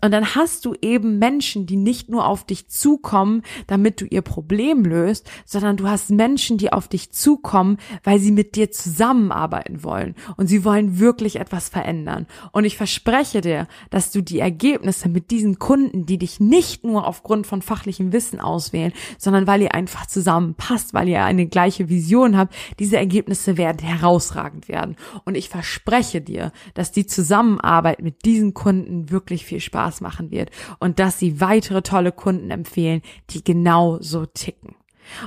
Und 0.02 0.12
dann 0.12 0.34
hast 0.34 0.64
du 0.64 0.74
eben 0.80 1.18
Menschen, 1.18 1.66
die 1.66 1.76
nicht 1.76 2.08
nur 2.08 2.26
auf 2.26 2.44
dich 2.44 2.68
zukommen, 2.68 3.42
damit 3.68 4.00
du 4.00 4.04
ihr 4.06 4.22
Problem 4.22 4.84
löst, 4.84 5.30
sondern 5.44 5.76
du 5.76 5.86
hast 5.86 6.10
Menschen, 6.10 6.58
die 6.58 6.72
auf 6.72 6.88
dich 6.88 7.12
zukommen, 7.12 7.78
weil 8.02 8.18
sie 8.18 8.32
mit 8.32 8.56
dir 8.56 8.72
zusammenarbeiten 8.72 9.84
wollen 9.84 10.16
und 10.36 10.48
sie 10.48 10.64
wollen 10.64 10.98
wirklich 10.98 11.36
etwas 11.36 11.68
verändern. 11.68 12.26
Und 12.50 12.64
ich 12.64 12.76
verspreche 12.76 13.27
verspreche 13.28 13.40
dir, 13.40 13.66
dass 13.90 14.10
du 14.10 14.22
die 14.22 14.40
Ergebnisse 14.40 15.08
mit 15.08 15.30
diesen 15.30 15.58
Kunden, 15.58 16.06
die 16.06 16.18
dich 16.18 16.40
nicht 16.40 16.84
nur 16.84 17.06
aufgrund 17.06 17.46
von 17.46 17.62
fachlichem 17.62 18.12
Wissen 18.12 18.40
auswählen, 18.40 18.92
sondern 19.18 19.46
weil 19.46 19.62
ihr 19.62 19.74
einfach 19.74 20.06
zusammenpasst, 20.06 20.94
weil 20.94 21.08
ihr 21.08 21.24
eine 21.24 21.46
gleiche 21.46 21.88
Vision 21.88 22.36
habt, 22.36 22.54
diese 22.78 22.96
Ergebnisse 22.96 23.56
werden 23.56 23.86
herausragend 23.86 24.68
werden. 24.68 24.96
Und 25.24 25.36
ich 25.36 25.48
verspreche 25.48 26.20
dir, 26.20 26.52
dass 26.74 26.92
die 26.92 27.06
Zusammenarbeit 27.06 28.00
mit 28.02 28.24
diesen 28.24 28.54
Kunden 28.54 29.10
wirklich 29.10 29.44
viel 29.44 29.60
Spaß 29.60 30.00
machen 30.00 30.30
wird 30.30 30.50
und 30.78 30.98
dass 30.98 31.18
sie 31.18 31.40
weitere 31.40 31.82
tolle 31.82 32.12
Kunden 32.12 32.50
empfehlen, 32.50 33.02
die 33.30 33.44
genau 33.44 33.98
so 34.00 34.24
ticken. 34.26 34.74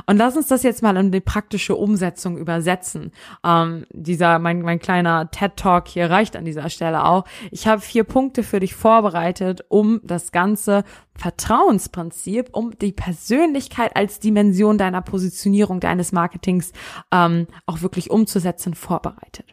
Und 0.06 0.18
lass 0.18 0.36
uns 0.36 0.48
das 0.48 0.64
jetzt 0.64 0.82
mal 0.84 0.98
in 0.98 1.12
die 1.12 1.22
praktische 1.22 1.76
Umsetzung 1.76 2.38
übersetzen. 2.38 3.12
Ähm, 3.44 3.86
dieser, 3.92 4.40
mein, 4.40 4.62
mein 4.62 4.80
kleiner 4.80 5.30
TED-Talk 5.32 5.88
hier 5.88 6.10
reicht 6.10 6.36
an 6.36 6.46
dieser 6.46 6.70
Stelle 6.70 7.06
auch. 7.06 7.26
Ich 7.52 7.68
habe 7.68 7.82
vier 7.82 8.04
Punkte 8.04 8.44
für 8.44 8.60
dich 8.60 8.76
vorbereitet, 8.76 9.66
um 9.70 10.02
das 10.04 10.32
ganze 10.32 10.84
Vertrauensprinzip, 11.16 12.50
um 12.54 12.78
die 12.78 12.94
Persönlichkeit 12.94 13.96
als 13.96 14.20
Dimension 14.20 14.78
deiner 14.78 15.02
Positionierung, 15.02 15.80
deines 15.80 16.12
Marketings 16.12 16.72
ähm, 17.12 17.48
auch 17.66 17.82
wirklich 17.82 18.10
umzusetzen, 18.10 18.74
vorbereitet. 18.74 19.46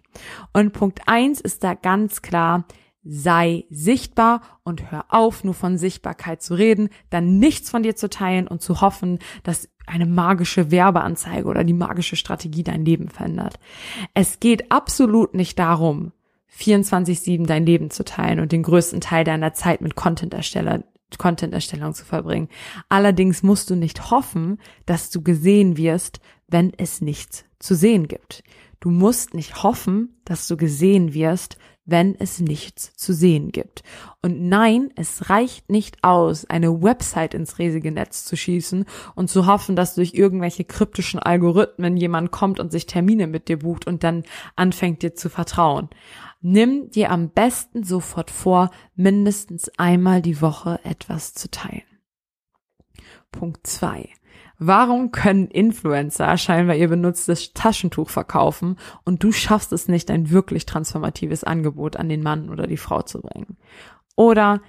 Und 0.52 0.72
Punkt 0.72 1.02
eins 1.06 1.40
ist 1.40 1.64
da 1.64 1.74
ganz 1.74 2.22
klar, 2.22 2.64
sei 3.04 3.64
sichtbar 3.70 4.42
und 4.64 4.90
hör 4.90 5.06
auf, 5.08 5.44
nur 5.44 5.54
von 5.54 5.78
Sichtbarkeit 5.78 6.42
zu 6.42 6.54
reden, 6.54 6.90
dann 7.10 7.38
nichts 7.38 7.70
von 7.70 7.82
dir 7.82 7.96
zu 7.96 8.10
teilen 8.10 8.46
und 8.46 8.60
zu 8.60 8.80
hoffen, 8.80 9.18
dass 9.42 9.68
eine 9.88 10.06
magische 10.06 10.70
Werbeanzeige 10.70 11.46
oder 11.46 11.64
die 11.64 11.72
magische 11.72 12.16
Strategie 12.16 12.62
dein 12.62 12.84
Leben 12.84 13.08
verändert. 13.08 13.58
Es 14.14 14.40
geht 14.40 14.70
absolut 14.70 15.34
nicht 15.34 15.58
darum, 15.58 16.12
24-7 16.56 17.46
dein 17.46 17.66
Leben 17.66 17.90
zu 17.90 18.04
teilen 18.04 18.40
und 18.40 18.52
den 18.52 18.62
größten 18.62 19.00
Teil 19.00 19.24
deiner 19.24 19.54
Zeit 19.54 19.80
mit 19.80 19.94
Content-Ersteller 19.94 20.84
Content-Erstellung 21.16 21.94
zu 21.94 22.04
verbringen. 22.04 22.48
Allerdings 22.90 23.42
musst 23.42 23.70
du 23.70 23.76
nicht 23.76 24.10
hoffen, 24.10 24.58
dass 24.84 25.08
du 25.08 25.22
gesehen 25.22 25.78
wirst, 25.78 26.20
wenn 26.48 26.72
es 26.76 27.00
nichts 27.00 27.46
zu 27.58 27.74
sehen 27.74 28.08
gibt. 28.08 28.44
Du 28.80 28.90
musst 28.90 29.32
nicht 29.32 29.62
hoffen, 29.62 30.20
dass 30.24 30.46
du 30.48 30.58
gesehen 30.58 31.14
wirst, 31.14 31.56
wenn 31.88 32.14
es 32.18 32.38
nichts 32.38 32.94
zu 32.96 33.14
sehen 33.14 33.50
gibt. 33.50 33.82
Und 34.20 34.42
nein, 34.48 34.90
es 34.94 35.30
reicht 35.30 35.70
nicht 35.70 36.04
aus, 36.04 36.44
eine 36.44 36.82
Website 36.82 37.32
ins 37.32 37.58
riesige 37.58 37.90
Netz 37.90 38.24
zu 38.26 38.36
schießen 38.36 38.84
und 39.14 39.30
zu 39.30 39.46
hoffen, 39.46 39.74
dass 39.74 39.94
durch 39.94 40.12
irgendwelche 40.12 40.64
kryptischen 40.64 41.18
Algorithmen 41.18 41.96
jemand 41.96 42.30
kommt 42.30 42.60
und 42.60 42.70
sich 42.70 42.84
Termine 42.86 43.26
mit 43.26 43.48
dir 43.48 43.60
bucht 43.60 43.86
und 43.86 44.04
dann 44.04 44.24
anfängt 44.54 45.02
dir 45.02 45.14
zu 45.14 45.30
vertrauen. 45.30 45.88
Nimm 46.42 46.90
dir 46.90 47.10
am 47.10 47.30
besten 47.30 47.84
sofort 47.84 48.30
vor, 48.30 48.70
mindestens 48.94 49.70
einmal 49.78 50.20
die 50.20 50.42
Woche 50.42 50.80
etwas 50.84 51.32
zu 51.32 51.50
teilen. 51.50 51.82
Punkt 53.32 53.66
zwei. 53.66 54.10
Warum 54.58 55.12
können 55.12 55.46
Influencer 55.46 56.36
scheinbar 56.36 56.74
ihr 56.74 56.88
benutztes 56.88 57.52
Taschentuch 57.54 58.10
verkaufen 58.10 58.76
und 59.04 59.22
du 59.22 59.30
schaffst 59.30 59.72
es 59.72 59.86
nicht, 59.86 60.10
ein 60.10 60.30
wirklich 60.30 60.66
transformatives 60.66 61.44
Angebot 61.44 61.96
an 61.96 62.08
den 62.08 62.22
Mann 62.22 62.50
oder 62.50 62.66
die 62.66 62.76
Frau 62.76 63.02
zu 63.02 63.20
bringen? 63.20 63.56
Oder 64.16 64.60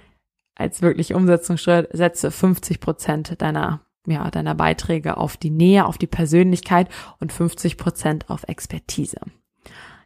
als 0.54 0.80
wirklich 0.80 1.14
Umsetzungsschritt 1.14 1.88
setze 1.92 2.30
50 2.30 2.80
Prozent 2.80 3.42
deiner 3.42 3.80
ja, 4.06 4.30
deiner 4.30 4.54
Beiträge 4.54 5.16
auf 5.16 5.36
die 5.36 5.50
Nähe, 5.50 5.84
auf 5.84 5.98
die 5.98 6.06
Persönlichkeit 6.06 6.88
und 7.18 7.32
50 7.32 7.76
Prozent 7.76 8.30
auf 8.30 8.44
Expertise. 8.44 9.20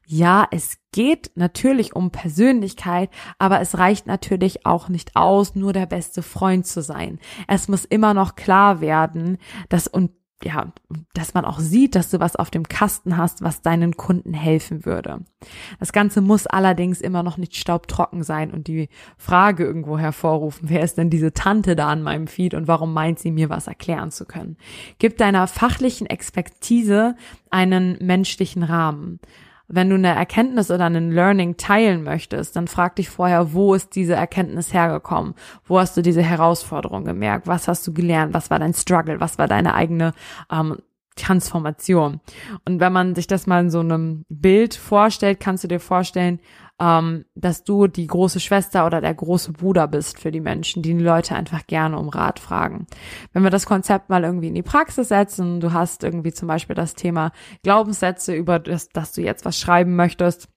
Ja, 0.06 0.46
es 0.50 0.78
geht 0.92 1.30
natürlich 1.34 1.96
um 1.96 2.10
Persönlichkeit, 2.10 3.10
aber 3.38 3.60
es 3.60 3.78
reicht 3.78 4.06
natürlich 4.06 4.66
auch 4.66 4.88
nicht 4.88 5.16
aus, 5.16 5.54
nur 5.54 5.72
der 5.72 5.86
beste 5.86 6.22
Freund 6.22 6.66
zu 6.66 6.82
sein. 6.82 7.18
Es 7.48 7.68
muss 7.68 7.84
immer 7.84 8.14
noch 8.14 8.36
klar 8.36 8.80
werden, 8.80 9.38
dass 9.68 9.88
und 9.88 10.10
ja, 10.42 10.72
dass 11.14 11.32
man 11.32 11.44
auch 11.46 11.58
sieht, 11.58 11.94
dass 11.94 12.10
du 12.10 12.20
was 12.20 12.36
auf 12.36 12.50
dem 12.50 12.68
Kasten 12.68 13.16
hast, 13.16 13.42
was 13.42 13.62
deinen 13.62 13.96
Kunden 13.96 14.34
helfen 14.34 14.84
würde. 14.84 15.20
Das 15.80 15.92
Ganze 15.92 16.20
muss 16.20 16.46
allerdings 16.46 17.00
immer 17.00 17.22
noch 17.22 17.38
nicht 17.38 17.56
staubtrocken 17.56 18.22
sein 18.22 18.50
und 18.50 18.66
die 18.66 18.88
Frage 19.16 19.64
irgendwo 19.64 19.96
hervorrufen, 19.96 20.68
wer 20.68 20.82
ist 20.82 20.98
denn 20.98 21.08
diese 21.08 21.32
Tante 21.32 21.76
da 21.76 21.88
an 21.88 22.02
meinem 22.02 22.26
Feed 22.26 22.52
und 22.52 22.68
warum 22.68 22.92
meint 22.92 23.18
sie 23.18 23.30
mir 23.30 23.48
was 23.48 23.68
erklären 23.68 24.10
zu 24.10 24.26
können? 24.26 24.58
Gib 24.98 25.16
deiner 25.16 25.46
fachlichen 25.46 26.06
Expertise 26.06 27.16
einen 27.50 27.96
menschlichen 28.00 28.64
Rahmen 28.64 29.20
wenn 29.68 29.88
du 29.88 29.96
eine 29.96 30.14
Erkenntnis 30.14 30.70
oder 30.70 30.84
einen 30.84 31.10
Learning 31.10 31.56
teilen 31.56 32.02
möchtest, 32.02 32.56
dann 32.56 32.68
frag 32.68 32.96
dich 32.96 33.08
vorher, 33.08 33.52
wo 33.54 33.74
ist 33.74 33.94
diese 33.96 34.14
Erkenntnis 34.14 34.74
hergekommen? 34.74 35.34
Wo 35.64 35.78
hast 35.78 35.96
du 35.96 36.02
diese 36.02 36.22
Herausforderung 36.22 37.04
gemerkt? 37.04 37.46
Was 37.46 37.66
hast 37.68 37.86
du 37.86 37.92
gelernt? 37.92 38.34
Was 38.34 38.50
war 38.50 38.58
dein 38.58 38.74
Struggle? 38.74 39.20
Was 39.20 39.38
war 39.38 39.48
deine 39.48 39.74
eigene 39.74 40.12
ähm, 40.50 40.78
Transformation? 41.16 42.20
Und 42.66 42.80
wenn 42.80 42.92
man 42.92 43.14
sich 43.14 43.26
das 43.26 43.46
mal 43.46 43.60
in 43.60 43.70
so 43.70 43.80
einem 43.80 44.24
Bild 44.28 44.74
vorstellt, 44.74 45.40
kannst 45.40 45.64
du 45.64 45.68
dir 45.68 45.80
vorstellen, 45.80 46.40
ähm, 46.80 47.24
dass 47.34 47.64
du 47.64 47.86
die 47.86 48.06
große 48.06 48.40
Schwester 48.40 48.86
oder 48.86 49.00
der 49.00 49.14
große 49.14 49.52
Bruder 49.52 49.86
bist 49.86 50.18
für 50.18 50.32
die 50.32 50.40
Menschen, 50.40 50.82
die 50.82 50.94
die 50.94 51.04
Leute 51.04 51.34
einfach 51.34 51.66
gerne 51.66 51.98
um 51.98 52.08
Rat 52.08 52.40
fragen. 52.40 52.86
Wenn 53.32 53.44
wir 53.44 53.50
das 53.50 53.66
Konzept 53.66 54.08
mal 54.08 54.24
irgendwie 54.24 54.48
in 54.48 54.54
die 54.54 54.62
Praxis 54.62 55.08
setzen, 55.08 55.60
du 55.60 55.72
hast 55.72 56.02
irgendwie 56.02 56.32
zum 56.32 56.48
Beispiel 56.48 56.74
das 56.74 56.94
Thema 56.94 57.32
Glaubenssätze, 57.62 58.34
über 58.34 58.58
das, 58.58 58.88
dass 58.88 59.12
du 59.12 59.22
jetzt 59.22 59.44
was 59.44 59.58
schreiben 59.58 59.94
möchtest, 59.94 60.48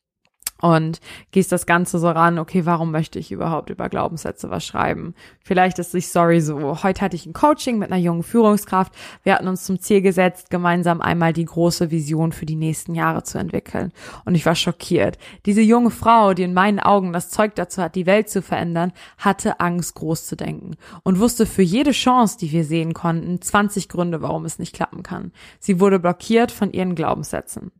und 0.61 0.99
gehst 1.31 1.51
das 1.51 1.65
Ganze 1.65 1.99
so 1.99 2.09
ran, 2.09 2.39
okay, 2.39 2.65
warum 2.65 2.91
möchte 2.91 3.19
ich 3.19 3.31
überhaupt 3.31 3.69
über 3.69 3.89
Glaubenssätze 3.89 4.49
was 4.49 4.65
schreiben? 4.65 5.13
Vielleicht 5.39 5.79
ist 5.79 5.91
sich 5.91 6.09
sorry 6.09 6.41
so. 6.41 6.83
Heute 6.83 7.01
hatte 7.01 7.15
ich 7.15 7.25
ein 7.25 7.33
Coaching 7.33 7.77
mit 7.77 7.91
einer 7.91 8.01
jungen 8.01 8.23
Führungskraft. 8.23 8.93
Wir 9.23 9.35
hatten 9.35 9.47
uns 9.47 9.63
zum 9.63 9.79
Ziel 9.79 10.01
gesetzt, 10.01 10.49
gemeinsam 10.49 11.01
einmal 11.01 11.33
die 11.33 11.45
große 11.45 11.91
Vision 11.91 12.31
für 12.31 12.45
die 12.45 12.55
nächsten 12.55 12.95
Jahre 12.95 13.23
zu 13.23 13.37
entwickeln. 13.37 13.91
Und 14.25 14.35
ich 14.35 14.45
war 14.45 14.55
schockiert. 14.55 15.17
Diese 15.45 15.61
junge 15.61 15.91
Frau, 15.91 16.33
die 16.33 16.43
in 16.43 16.53
meinen 16.53 16.79
Augen 16.79 17.13
das 17.13 17.29
Zeug 17.29 17.55
dazu 17.55 17.81
hat, 17.81 17.95
die 17.95 18.05
Welt 18.05 18.29
zu 18.29 18.41
verändern, 18.41 18.93
hatte 19.17 19.59
Angst, 19.59 19.95
groß 19.95 20.25
zu 20.25 20.35
denken 20.35 20.75
und 21.03 21.19
wusste 21.19 21.45
für 21.45 21.61
jede 21.61 21.91
Chance, 21.91 22.37
die 22.39 22.51
wir 22.51 22.63
sehen 22.63 22.93
konnten, 22.93 23.41
20 23.41 23.89
Gründe, 23.89 24.21
warum 24.21 24.45
es 24.45 24.59
nicht 24.59 24.73
klappen 24.73 25.03
kann. 25.03 25.31
Sie 25.59 25.79
wurde 25.79 25.99
blockiert 25.99 26.51
von 26.51 26.71
ihren 26.71 26.95
Glaubenssätzen 26.95 27.71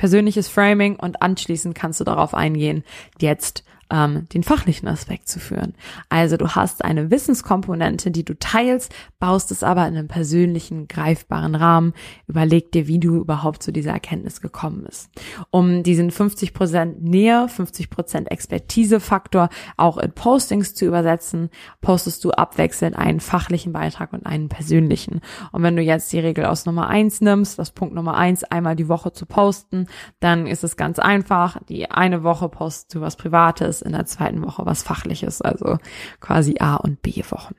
persönliches 0.00 0.48
Framing 0.48 0.96
und 0.96 1.20
anschließend 1.20 1.74
kannst 1.74 2.00
du 2.00 2.04
darauf 2.04 2.32
eingehen, 2.32 2.84
jetzt 3.20 3.64
ähm, 3.90 4.26
den 4.32 4.42
fachlichen 4.42 4.88
Aspekt 4.88 5.28
zu 5.28 5.38
führen. 5.38 5.74
Also 6.08 6.36
du 6.36 6.48
hast 6.48 6.84
eine 6.84 7.10
Wissenskomponente, 7.10 8.10
die 8.10 8.24
du 8.24 8.38
teilst, 8.38 8.94
baust 9.18 9.50
es 9.50 9.62
aber 9.62 9.86
in 9.86 9.96
einem 9.96 10.08
persönlichen, 10.08 10.88
greifbaren 10.88 11.54
Rahmen. 11.54 11.92
Überleg 12.26 12.72
dir, 12.72 12.86
wie 12.86 12.98
du 12.98 13.16
überhaupt 13.16 13.62
zu 13.62 13.72
dieser 13.72 13.92
Erkenntnis 13.92 14.40
gekommen 14.40 14.84
bist. 14.86 15.10
Um 15.50 15.82
diesen 15.82 16.10
50% 16.10 17.00
Nähe, 17.00 17.46
50% 17.46 18.28
Expertise-Faktor 18.28 19.48
auch 19.76 19.98
in 19.98 20.12
Postings 20.12 20.74
zu 20.74 20.86
übersetzen, 20.86 21.50
postest 21.80 22.24
du 22.24 22.30
abwechselnd 22.30 22.96
einen 22.96 23.20
fachlichen 23.20 23.72
Beitrag 23.72 24.12
und 24.12 24.26
einen 24.26 24.48
persönlichen. 24.48 25.20
Und 25.52 25.62
wenn 25.62 25.76
du 25.76 25.82
jetzt 25.82 26.12
die 26.12 26.20
Regel 26.20 26.46
aus 26.46 26.66
Nummer 26.66 26.88
eins 26.88 27.20
nimmst, 27.20 27.58
das 27.58 27.70
Punkt 27.70 27.94
Nummer 27.94 28.16
eins, 28.16 28.44
einmal 28.44 28.76
die 28.76 28.88
Woche 28.88 29.12
zu 29.12 29.26
posten, 29.26 29.86
dann 30.20 30.46
ist 30.46 30.64
es 30.64 30.76
ganz 30.76 30.98
einfach. 30.98 31.58
Die 31.68 31.90
eine 31.90 32.22
Woche 32.22 32.48
postest 32.48 32.94
du 32.94 33.00
was 33.00 33.16
Privates, 33.16 33.79
in 33.82 33.92
der 33.92 34.06
zweiten 34.06 34.42
Woche 34.42 34.66
was 34.66 34.82
Fachliches, 34.82 35.40
also 35.42 35.78
quasi 36.20 36.56
A 36.60 36.76
und 36.76 37.02
B 37.02 37.22
Wochen. 37.30 37.54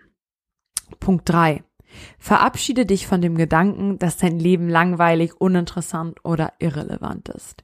Punkt 0.99 1.27
drei: 1.29 1.63
Verabschiede 2.17 2.85
dich 2.85 3.07
von 3.07 3.21
dem 3.21 3.35
Gedanken, 3.35 3.99
dass 3.99 4.17
dein 4.17 4.39
Leben 4.39 4.69
langweilig, 4.69 5.39
uninteressant 5.39 6.23
oder 6.23 6.53
irrelevant 6.59 7.29
ist. 7.29 7.63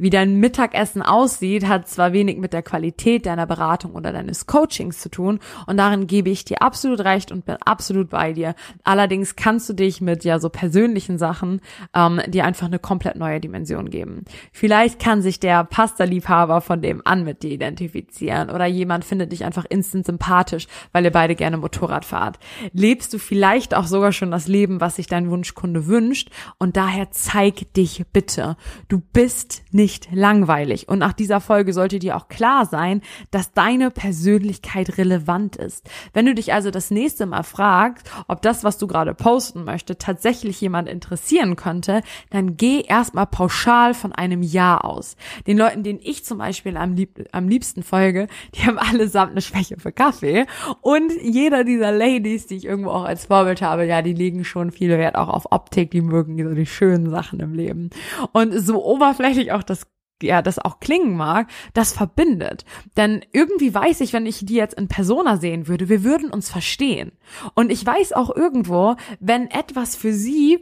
Wie 0.00 0.10
dein 0.10 0.36
Mittagessen 0.36 1.02
aussieht, 1.02 1.68
hat 1.68 1.86
zwar 1.86 2.12
wenig 2.14 2.38
mit 2.38 2.54
der 2.54 2.62
Qualität 2.62 3.26
deiner 3.26 3.46
Beratung 3.46 3.92
oder 3.92 4.12
deines 4.12 4.46
Coachings 4.46 4.98
zu 4.98 5.10
tun 5.10 5.40
und 5.66 5.76
darin 5.76 6.06
gebe 6.06 6.30
ich 6.30 6.44
dir 6.46 6.62
absolut 6.62 7.00
recht 7.00 7.30
und 7.30 7.44
bin 7.44 7.56
absolut 7.64 8.08
bei 8.08 8.32
dir. 8.32 8.54
Allerdings 8.82 9.36
kannst 9.36 9.68
du 9.68 9.74
dich 9.74 10.00
mit 10.00 10.24
ja 10.24 10.38
so 10.38 10.48
persönlichen 10.48 11.18
Sachen 11.18 11.60
ähm, 11.94 12.20
dir 12.28 12.46
einfach 12.46 12.66
eine 12.66 12.78
komplett 12.78 13.16
neue 13.16 13.40
Dimension 13.40 13.90
geben. 13.90 14.24
Vielleicht 14.52 15.00
kann 15.00 15.20
sich 15.20 15.38
der 15.38 15.64
Pasta-Liebhaber 15.64 16.62
von 16.62 16.80
dem 16.80 17.02
an 17.04 17.24
mit 17.24 17.42
dir 17.42 17.50
identifizieren 17.50 18.48
oder 18.48 18.64
jemand 18.64 19.04
findet 19.04 19.32
dich 19.32 19.44
einfach 19.44 19.66
instant 19.68 20.06
sympathisch, 20.06 20.66
weil 20.92 21.04
ihr 21.04 21.12
beide 21.12 21.34
gerne 21.34 21.58
Motorrad 21.58 22.06
fahrt. 22.06 22.38
Lebst 22.72 23.12
du 23.12 23.18
vielleicht 23.18 23.74
auch 23.74 23.86
sogar 23.86 24.12
schon 24.12 24.30
das 24.30 24.48
Leben, 24.48 24.80
was 24.80 24.96
sich 24.96 25.08
dein 25.08 25.28
Wunschkunde 25.28 25.86
wünscht 25.86 26.30
und 26.58 26.78
daher 26.78 27.10
zeig 27.10 27.74
dich 27.74 28.04
bitte. 28.12 28.56
Du 28.88 29.02
bist 29.12 29.62
nicht 29.72 29.89
nicht 29.90 30.08
langweilig. 30.12 30.88
Und 30.88 31.00
nach 31.00 31.12
dieser 31.12 31.40
Folge 31.40 31.72
sollte 31.72 31.98
dir 31.98 32.16
auch 32.16 32.28
klar 32.28 32.64
sein, 32.64 33.02
dass 33.32 33.52
deine 33.52 33.90
Persönlichkeit 33.90 34.98
relevant 34.98 35.56
ist. 35.56 35.90
Wenn 36.12 36.26
du 36.26 36.34
dich 36.34 36.52
also 36.52 36.70
das 36.70 36.92
nächste 36.92 37.26
Mal 37.26 37.42
fragst, 37.42 38.08
ob 38.28 38.40
das, 38.40 38.62
was 38.62 38.78
du 38.78 38.86
gerade 38.86 39.14
posten 39.14 39.64
möchtest, 39.64 40.00
tatsächlich 40.00 40.60
jemand 40.60 40.88
interessieren 40.88 41.56
könnte, 41.56 42.02
dann 42.30 42.56
geh 42.56 42.82
erstmal 42.82 43.26
pauschal 43.26 43.94
von 43.94 44.12
einem 44.12 44.44
Ja 44.44 44.78
aus. 44.78 45.16
Den 45.48 45.58
Leuten, 45.58 45.82
denen 45.82 45.98
ich 46.00 46.24
zum 46.24 46.38
Beispiel 46.38 46.76
am, 46.76 46.94
lieb 46.94 47.26
am 47.32 47.48
liebsten 47.48 47.82
folge, 47.82 48.28
die 48.54 48.66
haben 48.66 48.78
allesamt 48.78 49.32
eine 49.32 49.42
Schwäche 49.42 49.76
für 49.78 49.90
Kaffee. 49.90 50.46
Und 50.82 51.10
jeder 51.20 51.64
dieser 51.64 51.90
Ladies, 51.90 52.46
die 52.46 52.56
ich 52.56 52.64
irgendwo 52.64 52.90
auch 52.90 53.04
als 53.04 53.26
Vorbild 53.26 53.60
habe, 53.60 53.86
ja, 53.86 54.02
die 54.02 54.14
legen 54.14 54.44
schon 54.44 54.70
viel 54.70 54.90
Wert 54.90 55.16
auch 55.16 55.28
auf 55.28 55.50
Optik, 55.50 55.90
die 55.90 56.00
mögen 56.00 56.38
so 56.48 56.54
die 56.54 56.66
schönen 56.66 57.10
Sachen 57.10 57.40
im 57.40 57.54
Leben. 57.54 57.90
Und 58.32 58.52
so 58.52 58.84
oberflächlich 58.84 59.50
auch 59.50 59.64
das 59.64 59.79
ja, 60.22 60.42
das 60.42 60.58
auch 60.58 60.80
klingen 60.80 61.16
mag, 61.16 61.48
das 61.74 61.92
verbindet. 61.92 62.64
Denn 62.96 63.24
irgendwie 63.32 63.74
weiß 63.74 64.00
ich, 64.00 64.12
wenn 64.12 64.26
ich 64.26 64.44
die 64.44 64.54
jetzt 64.54 64.74
in 64.74 64.88
Persona 64.88 65.36
sehen 65.36 65.68
würde, 65.68 65.88
wir 65.88 66.04
würden 66.04 66.30
uns 66.30 66.48
verstehen. 66.48 67.12
Und 67.54 67.70
ich 67.70 67.84
weiß 67.84 68.12
auch 68.12 68.34
irgendwo, 68.34 68.96
wenn 69.18 69.50
etwas 69.50 69.96
für 69.96 70.12
sie 70.12 70.58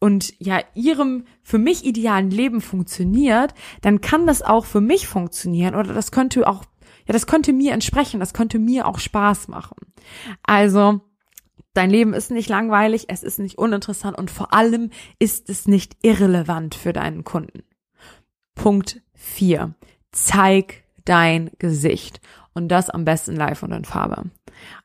und 0.00 0.34
ja 0.38 0.60
ihrem 0.74 1.24
für 1.42 1.58
mich 1.58 1.84
idealen 1.84 2.30
Leben 2.30 2.60
funktioniert, 2.60 3.54
dann 3.80 4.00
kann 4.00 4.26
das 4.26 4.42
auch 4.42 4.66
für 4.66 4.80
mich 4.80 5.06
funktionieren 5.06 5.74
oder 5.74 5.94
das 5.94 6.10
könnte 6.10 6.46
auch 6.46 6.64
ja, 7.06 7.12
das 7.12 7.26
könnte 7.26 7.52
mir 7.52 7.72
entsprechen, 7.72 8.18
das 8.18 8.32
könnte 8.32 8.58
mir 8.58 8.86
auch 8.86 8.98
Spaß 8.98 9.48
machen. 9.48 9.76
Also 10.42 11.02
Dein 11.74 11.90
Leben 11.90 12.14
ist 12.14 12.30
nicht 12.30 12.48
langweilig, 12.48 13.06
es 13.08 13.24
ist 13.24 13.40
nicht 13.40 13.58
uninteressant 13.58 14.16
und 14.16 14.30
vor 14.30 14.54
allem 14.54 14.90
ist 15.18 15.50
es 15.50 15.66
nicht 15.66 15.96
irrelevant 16.02 16.76
für 16.76 16.92
deinen 16.92 17.24
Kunden. 17.24 17.64
Punkt 18.54 19.00
4. 19.14 19.74
Zeig 20.12 20.84
dein 21.04 21.50
Gesicht. 21.58 22.20
Und 22.56 22.68
das 22.68 22.88
am 22.88 23.04
besten 23.04 23.34
live 23.34 23.64
und 23.64 23.72
in 23.72 23.84
Farbe. 23.84 24.30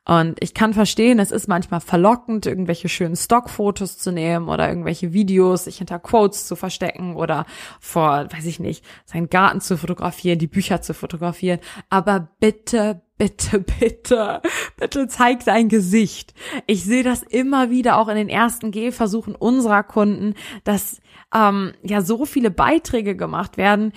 Und 0.04 0.42
ich 0.42 0.54
kann 0.54 0.74
verstehen, 0.74 1.20
es 1.20 1.30
ist 1.30 1.46
manchmal 1.46 1.80
verlockend, 1.80 2.46
irgendwelche 2.46 2.88
schönen 2.88 3.14
Stockfotos 3.14 3.96
zu 3.96 4.10
nehmen 4.10 4.48
oder 4.48 4.68
irgendwelche 4.68 5.12
Videos, 5.12 5.64
sich 5.64 5.78
hinter 5.78 6.00
Quotes 6.00 6.48
zu 6.48 6.56
verstecken 6.56 7.14
oder 7.14 7.46
vor, 7.78 8.26
weiß 8.32 8.46
ich 8.46 8.58
nicht, 8.58 8.84
seinen 9.04 9.30
Garten 9.30 9.60
zu 9.60 9.76
fotografieren, 9.76 10.40
die 10.40 10.48
Bücher 10.48 10.82
zu 10.82 10.94
fotografieren. 10.94 11.60
Aber 11.88 12.28
bitte, 12.40 13.02
bitte, 13.18 13.60
bitte, 13.80 14.42
bitte 14.76 15.06
zeig 15.06 15.44
dein 15.44 15.68
Gesicht. 15.68 16.34
Ich 16.66 16.84
sehe 16.84 17.04
das 17.04 17.22
immer 17.22 17.70
wieder 17.70 17.98
auch 17.98 18.08
in 18.08 18.16
den 18.16 18.28
ersten 18.28 18.72
Gehversuchen 18.72 19.36
unserer 19.36 19.84
Kunden, 19.84 20.34
dass 20.64 21.00
ähm, 21.34 21.72
ja 21.82 22.02
so 22.02 22.24
viele 22.24 22.50
Beiträge 22.50 23.16
gemacht 23.16 23.56
werden, 23.56 23.92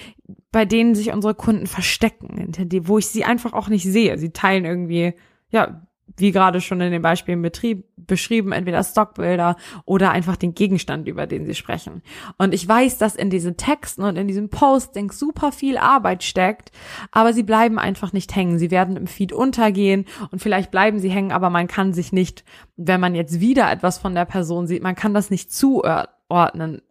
bei 0.52 0.66
denen 0.66 0.96
sich 0.96 1.12
unsere 1.12 1.36
Kunden 1.36 1.68
verstecken, 1.68 2.52
wo 2.84 2.98
ich 2.98 3.08
sie 3.08 3.26
einfach 3.26 3.54
auch 3.54 3.70
nicht 3.70 3.84
sehe. 3.84 4.18
Sie 4.18 4.32
teilen 4.32 4.66
irgendwie, 4.66 5.14
ja, 5.50 5.82
wie 6.18 6.32
gerade 6.32 6.62
schon 6.62 6.82
in 6.82 6.92
den 6.92 7.02
Beispielen 7.02 7.42
Betrieb, 7.42 7.86
beschrieben, 7.96 8.52
entweder 8.52 8.84
Stockbilder 8.84 9.56
oder 9.86 10.12
einfach 10.12 10.36
den 10.36 10.54
Gegenstand, 10.54 11.08
über 11.08 11.26
den 11.26 11.46
sie 11.46 11.56
sprechen. 11.56 12.02
Und 12.38 12.54
ich 12.54 12.68
weiß, 12.68 12.98
dass 12.98 13.16
in 13.16 13.30
diesen 13.30 13.58
Texten 13.58 14.04
und 14.04 14.18
in 14.18 14.28
diesem 14.28 14.50
Posting 14.50 15.12
super 15.12 15.52
viel 15.52 15.78
Arbeit 15.78 16.24
steckt, 16.24 16.72
aber 17.12 17.34
sie 17.34 17.44
bleiben 17.44 17.80
einfach 17.80 18.14
nicht 18.14 18.36
hängen. 18.36 18.60
Sie 18.60 18.72
werden 18.72 18.98
im 18.98 19.08
Feed 19.08 19.32
untergehen 19.32 20.06
und 20.32 20.42
vielleicht 20.42 20.70
bleiben 20.72 21.00
sie 21.00 21.10
hängen, 21.10 21.32
aber 21.32 21.50
man 21.50 21.68
kann 21.68 21.94
sich 21.94 22.12
nicht, 22.12 22.44
wenn 22.76 23.00
man 23.00 23.16
jetzt 23.16 23.40
wieder 23.40 23.72
etwas 23.72 23.98
von 23.98 24.16
der 24.16 24.26
Person 24.26 24.68
sieht, 24.68 24.84
man 24.84 24.96
kann 24.96 25.14
das 25.14 25.30
nicht 25.30 25.54
zuordnen. 25.54 26.13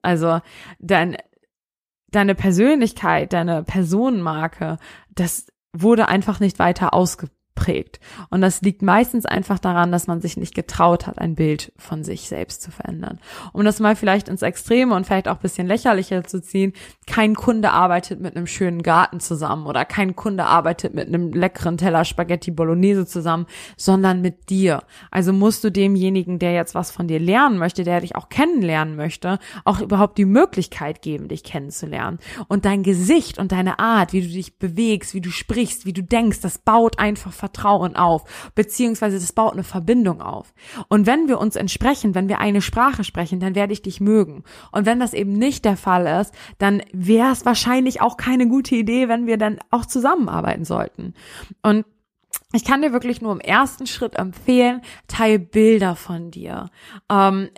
Also 0.03 0.41
dein, 0.79 1.17
deine 2.11 2.35
Persönlichkeit, 2.35 3.33
deine 3.33 3.63
Personenmarke, 3.63 4.79
das 5.11 5.47
wurde 5.73 6.09
einfach 6.09 6.41
nicht 6.41 6.59
weiter 6.59 6.95
ausgeprägt 6.95 7.42
prägt. 7.55 8.01
Und 8.31 8.41
das 8.41 8.63
liegt 8.63 8.83
meistens 8.83 9.27
einfach 9.27 9.59
daran, 9.59 9.93
dass 9.93 10.07
man 10.07 10.21
sich 10.21 10.37
nicht 10.37 10.55
getraut 10.55 11.07
hat, 11.07 11.19
ein 11.19 11.35
Bild 11.35 11.73
von 11.77 12.05
sich 12.05 12.29
selbst 12.29 12.63
zu 12.63 12.71
verändern. 12.71 13.19
Um 13.53 13.65
das 13.65 13.81
mal 13.81 13.97
vielleicht 13.97 14.29
ins 14.29 14.43
Extreme 14.43 14.95
und 14.95 15.07
vielleicht 15.07 15.29
auch 15.29 15.39
bisschen 15.39 15.67
lächerlicher 15.67 16.25
zu 16.25 16.41
ziehen, 16.41 16.73
kein 17.07 17.35
Kunde 17.35 17.71
arbeitet 17.71 18.21
mit 18.21 18.37
einem 18.37 18.47
schönen 18.47 18.83
Garten 18.83 19.21
zusammen 19.21 19.67
oder 19.67 19.85
kein 19.85 20.17
Kunde 20.17 20.45
arbeitet 20.45 20.95
mit 20.95 21.09
einem 21.09 21.33
leckeren 21.33 21.77
Teller 21.77 22.05
Spaghetti 22.05 22.51
Bolognese 22.51 23.07
zusammen, 23.07 23.47
sondern 23.77 24.23
mit 24.23 24.51
dir. 24.51 24.83
Also 25.11 25.33
musst 25.33 25.65
du 25.65 25.71
demjenigen, 25.71 26.39
der 26.39 26.53
jetzt 26.53 26.75
was 26.75 26.91
von 26.91 27.09
dir 27.09 27.21
lernen 27.21 27.59
möchte, 27.59 27.85
der 27.85 28.01
dich 28.01 28.17
auch 28.17 28.29
kennenlernen 28.29 28.97
möchte, 28.97 29.39
auch 29.65 29.81
überhaupt 29.81 30.19
die 30.19 30.25
Möglichkeit 30.25 31.03
geben, 31.03 31.29
dich 31.29 31.45
kennenzulernen. 31.45 32.19
Und 32.49 32.65
dein 32.65 32.83
Gesicht 32.83 33.39
und 33.39 33.53
deine 33.53 33.79
Art, 33.79 34.13
wie 34.13 34.23
du 34.23 34.29
dich 34.29 34.59
bewegst, 34.59 35.15
wie 35.15 35.21
du 35.21 35.31
sprichst, 35.31 35.87
wie 35.87 35.93
du 35.93 36.03
denkst, 36.03 36.41
das 36.41 36.59
baut 36.59 36.99
einfach 36.99 37.33
Vertrauen 37.43 37.97
auf, 37.97 38.53
beziehungsweise 38.55 39.19
das 39.19 39.33
baut 39.33 39.55
eine 39.55 39.65
Verbindung 39.65 40.23
auf. 40.23 40.55
Und 40.87 41.07
wenn 41.09 41.27
wir 41.27 41.41
uns 41.41 41.57
entsprechen, 41.57 42.15
wenn 42.15 42.29
wir 42.29 42.39
eine 42.39 42.63
Sprache 42.63 43.03
sprechen, 43.03 43.41
dann 43.41 43.57
werde 43.57 43.73
ich 43.73 43.83
dich 43.83 44.01
mögen. 44.01 44.45
Und 44.71 44.87
wenn 44.87 45.01
das 45.01 45.13
eben 45.13 45.33
nicht 45.33 45.65
der 45.65 45.77
Fall 45.77 46.21
ist, 46.21 46.33
dann 46.59 46.83
wäre 46.93 47.33
es 47.33 47.45
wahrscheinlich 47.45 48.01
auch 48.01 48.17
keine 48.17 48.47
gute 48.47 48.77
Idee, 48.77 49.09
wenn 49.09 49.27
wir 49.27 49.39
dann 49.39 49.59
auch 49.71 49.87
zusammenarbeiten 49.87 50.65
sollten. 50.65 51.15
Und 51.63 51.85
ich 52.53 52.65
kann 52.65 52.81
dir 52.81 52.93
wirklich 52.93 53.21
nur 53.21 53.33
im 53.33 53.41
ersten 53.41 53.89
Schritt 53.89 54.15
empfehlen, 54.15 54.83
teil 55.09 55.41
Bilder 55.41 55.97
von 55.97 56.31
dir. 56.31 56.71
Ähm, 57.11 57.49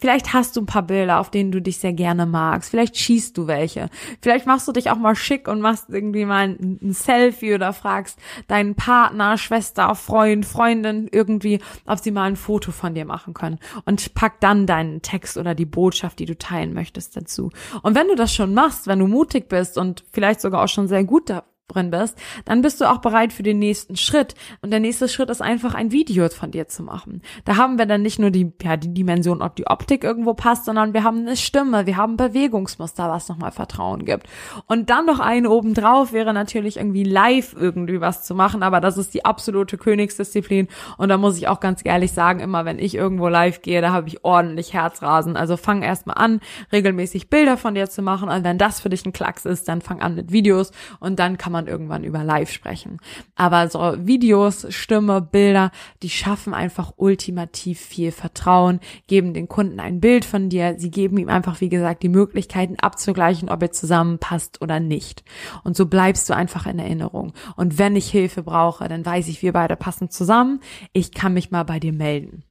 Vielleicht 0.00 0.32
hast 0.32 0.56
du 0.56 0.62
ein 0.62 0.66
paar 0.66 0.82
Bilder, 0.82 1.20
auf 1.20 1.30
denen 1.30 1.52
du 1.52 1.60
dich 1.60 1.78
sehr 1.78 1.92
gerne 1.92 2.24
magst. 2.24 2.70
Vielleicht 2.70 2.96
schießt 2.96 3.36
du 3.36 3.46
welche. 3.46 3.90
Vielleicht 4.22 4.46
machst 4.46 4.66
du 4.66 4.72
dich 4.72 4.90
auch 4.90 4.96
mal 4.96 5.14
schick 5.14 5.46
und 5.46 5.60
machst 5.60 5.90
irgendwie 5.90 6.24
mal 6.24 6.48
ein, 6.48 6.78
Selfie 6.92 7.54
oder 7.54 7.72
fragst 7.72 8.18
deinen 8.48 8.74
Partner, 8.74 9.36
Schwester, 9.36 9.94
Freund, 9.94 10.46
Freundin 10.46 11.08
irgendwie, 11.12 11.60
ob 11.86 11.98
sie 11.98 12.10
mal 12.10 12.24
ein 12.24 12.36
Foto 12.36 12.72
von 12.72 12.94
dir 12.94 13.04
machen 13.04 13.34
können. 13.34 13.58
Und 13.84 14.14
pack 14.14 14.40
dann 14.40 14.66
deinen 14.66 15.02
Text 15.02 15.36
oder 15.36 15.54
die 15.54 15.66
Botschaft, 15.66 16.18
die 16.18 16.26
du 16.26 16.36
teilen 16.36 16.72
möchtest, 16.72 17.16
dazu. 17.16 17.50
Und 17.82 17.94
wenn 17.94 18.08
du 18.08 18.14
das 18.14 18.34
schon 18.34 18.54
machst, 18.54 18.86
wenn 18.86 18.98
du 18.98 19.06
mutig 19.06 19.48
bist 19.48 19.76
und 19.76 20.04
vielleicht 20.12 20.40
sogar 20.40 20.64
auch 20.64 20.68
schon 20.68 20.88
sehr 20.88 21.04
gut 21.04 21.28
da 21.28 21.44
drin 21.74 21.90
bist, 21.90 22.16
dann 22.44 22.62
bist 22.62 22.80
du 22.80 22.90
auch 22.90 22.98
bereit 22.98 23.32
für 23.32 23.42
den 23.42 23.58
nächsten 23.58 23.96
Schritt. 23.96 24.34
Und 24.62 24.70
der 24.70 24.80
nächste 24.80 25.08
Schritt 25.08 25.30
ist 25.30 25.42
einfach 25.42 25.74
ein 25.74 25.92
Video 25.92 26.28
von 26.28 26.50
dir 26.50 26.68
zu 26.68 26.82
machen. 26.82 27.22
Da 27.44 27.56
haben 27.56 27.78
wir 27.78 27.86
dann 27.86 28.02
nicht 28.02 28.18
nur 28.18 28.30
die, 28.30 28.52
ja, 28.62 28.76
die 28.76 28.92
Dimension, 28.92 29.42
ob 29.42 29.56
die 29.56 29.66
Optik 29.66 30.04
irgendwo 30.04 30.34
passt, 30.34 30.64
sondern 30.64 30.92
wir 30.94 31.04
haben 31.04 31.20
eine 31.20 31.36
Stimme, 31.36 31.86
wir 31.86 31.96
haben 31.96 32.16
Bewegungsmuster, 32.16 33.08
was 33.08 33.28
nochmal 33.28 33.52
Vertrauen 33.52 34.04
gibt. 34.04 34.26
Und 34.66 34.90
dann 34.90 35.06
noch 35.06 35.20
einen 35.20 35.46
obendrauf 35.46 36.12
wäre 36.12 36.34
natürlich 36.34 36.76
irgendwie 36.76 37.04
live 37.04 37.54
irgendwie 37.58 38.00
was 38.00 38.24
zu 38.24 38.34
machen, 38.34 38.62
aber 38.62 38.80
das 38.80 38.98
ist 38.98 39.14
die 39.14 39.24
absolute 39.24 39.78
Königsdisziplin. 39.78 40.68
Und 40.98 41.08
da 41.08 41.16
muss 41.16 41.36
ich 41.36 41.48
auch 41.48 41.60
ganz 41.60 41.80
ehrlich 41.84 42.12
sagen, 42.12 42.40
immer 42.40 42.64
wenn 42.64 42.78
ich 42.78 42.94
irgendwo 42.94 43.28
live 43.28 43.62
gehe, 43.62 43.80
da 43.80 43.92
habe 43.92 44.08
ich 44.08 44.24
ordentlich 44.24 44.72
Herzrasen. 44.72 45.36
Also 45.36 45.56
fang 45.56 45.82
erstmal 45.82 46.18
an, 46.18 46.40
regelmäßig 46.72 47.30
Bilder 47.30 47.56
von 47.56 47.74
dir 47.74 47.88
zu 47.88 48.02
machen. 48.02 48.28
Und 48.28 48.44
wenn 48.44 48.58
das 48.58 48.80
für 48.80 48.88
dich 48.88 49.04
ein 49.06 49.12
Klacks 49.12 49.44
ist, 49.44 49.68
dann 49.68 49.80
fang 49.80 50.00
an 50.00 50.14
mit 50.14 50.32
Videos 50.32 50.72
und 50.98 51.18
dann 51.18 51.38
kann 51.38 51.52
man 51.52 51.59
man 51.60 51.66
irgendwann 51.66 52.04
über 52.04 52.24
Live 52.24 52.50
sprechen. 52.50 52.98
Aber 53.34 53.68
so 53.68 53.94
Videos, 53.98 54.66
Stimme, 54.70 55.20
Bilder, 55.20 55.70
die 56.02 56.08
schaffen 56.08 56.54
einfach 56.54 56.94
ultimativ 56.96 57.80
viel 57.80 58.12
Vertrauen, 58.12 58.80
geben 59.06 59.34
den 59.34 59.48
Kunden 59.48 59.80
ein 59.80 60.00
Bild 60.00 60.24
von 60.24 60.48
dir, 60.48 60.76
sie 60.78 60.90
geben 60.90 61.18
ihm 61.18 61.28
einfach, 61.28 61.60
wie 61.60 61.68
gesagt, 61.68 62.02
die 62.02 62.08
Möglichkeiten 62.08 62.76
abzugleichen, 62.78 63.50
ob 63.50 63.62
er 63.62 63.72
zusammenpasst 63.72 64.62
oder 64.62 64.80
nicht. 64.80 65.22
Und 65.64 65.76
so 65.76 65.86
bleibst 65.86 66.28
du 66.30 66.34
einfach 66.34 66.66
in 66.66 66.78
Erinnerung. 66.78 67.32
Und 67.56 67.78
wenn 67.78 67.96
ich 67.96 68.10
Hilfe 68.10 68.42
brauche, 68.42 68.88
dann 68.88 69.04
weiß 69.04 69.28
ich, 69.28 69.42
wir 69.42 69.52
beide 69.52 69.76
passen 69.76 70.10
zusammen. 70.10 70.60
Ich 70.92 71.12
kann 71.12 71.34
mich 71.34 71.50
mal 71.50 71.64
bei 71.64 71.78
dir 71.78 71.92
melden. 71.92 72.44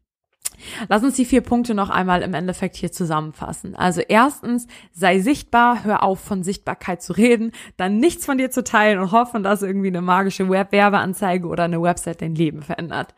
Lass 0.87 1.03
uns 1.03 1.15
die 1.15 1.25
vier 1.25 1.41
Punkte 1.41 1.73
noch 1.73 1.89
einmal 1.89 2.21
im 2.21 2.33
Endeffekt 2.33 2.75
hier 2.75 2.91
zusammenfassen. 2.91 3.75
Also 3.75 4.01
erstens, 4.01 4.67
sei 4.91 5.19
sichtbar, 5.19 5.83
hör 5.83 6.03
auf 6.03 6.19
von 6.19 6.43
Sichtbarkeit 6.43 7.01
zu 7.01 7.13
reden, 7.13 7.51
dann 7.77 7.97
nichts 7.97 8.25
von 8.25 8.37
dir 8.37 8.51
zu 8.51 8.63
teilen 8.63 8.99
und 8.99 9.11
hoffen, 9.11 9.43
dass 9.43 9.61
irgendwie 9.61 9.87
eine 9.87 10.01
magische 10.01 10.49
Web-Werbeanzeige 10.49 11.47
oder 11.47 11.63
eine 11.63 11.81
Website 11.81 12.21
dein 12.21 12.35
Leben 12.35 12.61
verändert. 12.61 13.15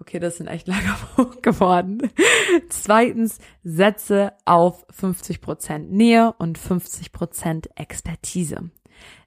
Okay, 0.00 0.18
das 0.18 0.36
sind 0.36 0.48
echt 0.48 0.66
langer 0.66 0.96
geworden. 1.42 2.10
Zweitens, 2.68 3.38
setze 3.62 4.32
auf 4.44 4.86
50% 4.88 5.78
Nähe 5.78 6.34
und 6.38 6.58
50% 6.58 7.68
Expertise. 7.76 8.70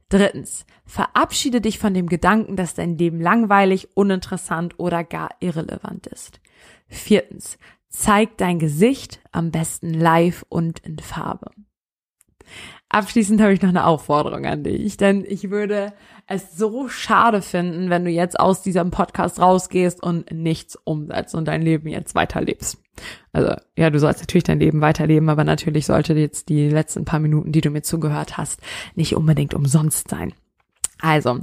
Drittens, 0.09 0.65
verabschiede 0.85 1.59
dich 1.61 1.79
von 1.79 1.93
dem 1.93 2.07
Gedanken, 2.07 2.55
dass 2.55 2.73
dein 2.73 2.97
Leben 2.97 3.19
langweilig, 3.19 3.89
uninteressant 3.95 4.79
oder 4.79 5.03
gar 5.03 5.31
irrelevant 5.39 6.07
ist. 6.07 6.39
Viertens, 6.87 7.57
zeig 7.89 8.37
dein 8.37 8.59
Gesicht 8.59 9.19
am 9.31 9.51
besten 9.51 9.93
live 9.93 10.45
und 10.49 10.79
in 10.79 10.99
Farbe. 10.99 11.51
Abschließend 12.89 13.41
habe 13.41 13.51
ich 13.51 13.61
noch 13.61 13.69
eine 13.69 13.85
Aufforderung 13.85 14.45
an 14.45 14.63
dich, 14.63 14.95
denn 14.95 15.25
ich 15.27 15.49
würde 15.49 15.91
es 16.25 16.55
so 16.55 16.87
schade 16.87 17.41
finden, 17.41 17.89
wenn 17.89 18.05
du 18.05 18.11
jetzt 18.11 18.39
aus 18.39 18.61
diesem 18.61 18.91
Podcast 18.91 19.39
rausgehst 19.39 20.01
und 20.01 20.31
nichts 20.31 20.77
umsetzt 20.85 21.35
und 21.35 21.49
dein 21.49 21.61
Leben 21.61 21.89
jetzt 21.89 22.15
weiterlebst. 22.15 22.77
Also 23.33 23.55
ja, 23.77 23.89
du 23.89 23.99
sollst 23.99 24.21
natürlich 24.21 24.45
dein 24.45 24.59
Leben 24.59 24.79
weiterleben, 24.79 25.29
aber 25.29 25.43
natürlich 25.43 25.85
sollte 25.85 26.13
jetzt 26.13 26.47
die 26.47 26.69
letzten 26.69 27.03
paar 27.03 27.19
Minuten, 27.19 27.51
die 27.51 27.61
du 27.61 27.69
mir 27.69 27.81
zugehört 27.81 28.37
hast, 28.37 28.61
nicht 28.95 29.15
unbedingt 29.15 29.53
umsonst 29.53 30.09
sein. 30.09 30.33
Also, 30.99 31.41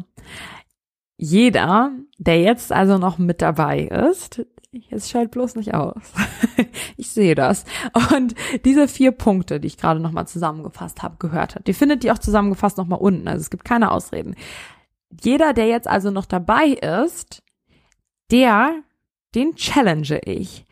jeder, 1.17 1.93
der 2.19 2.41
jetzt 2.41 2.73
also 2.73 2.99
noch 2.99 3.19
mit 3.19 3.41
dabei 3.43 3.83
ist, 3.83 4.45
es 4.91 5.11
schaltet 5.11 5.33
bloß 5.33 5.57
nicht 5.57 5.75
aus. 5.75 6.13
ich 6.97 7.11
sehe 7.11 7.35
das. 7.35 7.65
Und 8.15 8.35
diese 8.65 8.89
vier 8.89 9.13
Punkte, 9.13 9.61
die 9.61 9.67
ich 9.67 9.77
gerade 9.77 10.01
nochmal 10.01 10.27
zusammengefasst 10.27 11.03
habe, 11.03 11.17
gehört 11.19 11.55
hat, 11.55 11.67
die 11.67 11.73
findet 11.73 12.05
ihr 12.05 12.13
auch 12.13 12.19
zusammengefasst 12.19 12.79
nochmal 12.79 13.01
unten. 13.01 13.29
Also 13.29 13.41
es 13.41 13.51
gibt 13.51 13.65
keine 13.65 13.91
Ausreden. 13.91 14.35
Jeder, 15.23 15.53
der 15.53 15.67
jetzt 15.67 15.89
also 15.89 16.11
noch 16.11 16.27
dabei 16.27 16.69
ist, 16.69 17.43
der, 18.31 18.83
den 19.35 19.55
challenge 19.55 20.21
ich, 20.25 20.65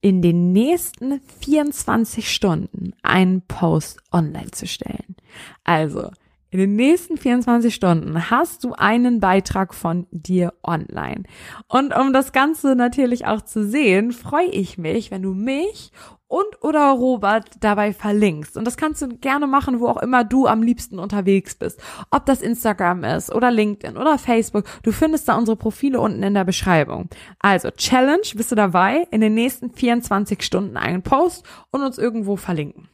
in 0.00 0.20
den 0.20 0.52
nächsten 0.52 1.20
24 1.40 2.30
Stunden 2.30 2.92
einen 3.02 3.40
Post 3.40 4.00
online 4.12 4.50
zu 4.50 4.66
stellen. 4.66 5.16
Also, 5.64 6.10
in 6.54 6.60
den 6.60 6.76
nächsten 6.76 7.16
24 7.16 7.74
Stunden 7.74 8.30
hast 8.30 8.62
du 8.62 8.74
einen 8.74 9.18
Beitrag 9.18 9.74
von 9.74 10.06
dir 10.12 10.54
online. 10.62 11.24
Und 11.66 11.92
um 11.92 12.12
das 12.12 12.30
Ganze 12.30 12.76
natürlich 12.76 13.26
auch 13.26 13.42
zu 13.42 13.66
sehen, 13.66 14.12
freue 14.12 14.50
ich 14.50 14.78
mich, 14.78 15.10
wenn 15.10 15.22
du 15.22 15.34
mich 15.34 15.90
und 16.28 16.62
oder 16.62 16.92
Robert 16.92 17.56
dabei 17.58 17.92
verlinkst. 17.92 18.56
Und 18.56 18.66
das 18.66 18.76
kannst 18.76 19.02
du 19.02 19.08
gerne 19.08 19.48
machen, 19.48 19.80
wo 19.80 19.88
auch 19.88 20.00
immer 20.00 20.22
du 20.22 20.46
am 20.46 20.62
liebsten 20.62 21.00
unterwegs 21.00 21.56
bist. 21.56 21.82
Ob 22.12 22.24
das 22.24 22.40
Instagram 22.40 23.02
ist 23.02 23.34
oder 23.34 23.50
LinkedIn 23.50 23.96
oder 23.96 24.16
Facebook. 24.16 24.64
Du 24.84 24.92
findest 24.92 25.28
da 25.28 25.36
unsere 25.36 25.56
Profile 25.56 25.98
unten 25.98 26.22
in 26.22 26.34
der 26.34 26.44
Beschreibung. 26.44 27.08
Also 27.40 27.72
Challenge, 27.72 28.28
bist 28.36 28.52
du 28.52 28.54
dabei? 28.54 29.08
In 29.10 29.20
den 29.20 29.34
nächsten 29.34 29.72
24 29.72 30.40
Stunden 30.40 30.76
einen 30.76 31.02
Post 31.02 31.44
und 31.72 31.82
uns 31.82 31.98
irgendwo 31.98 32.36
verlinken. 32.36 32.88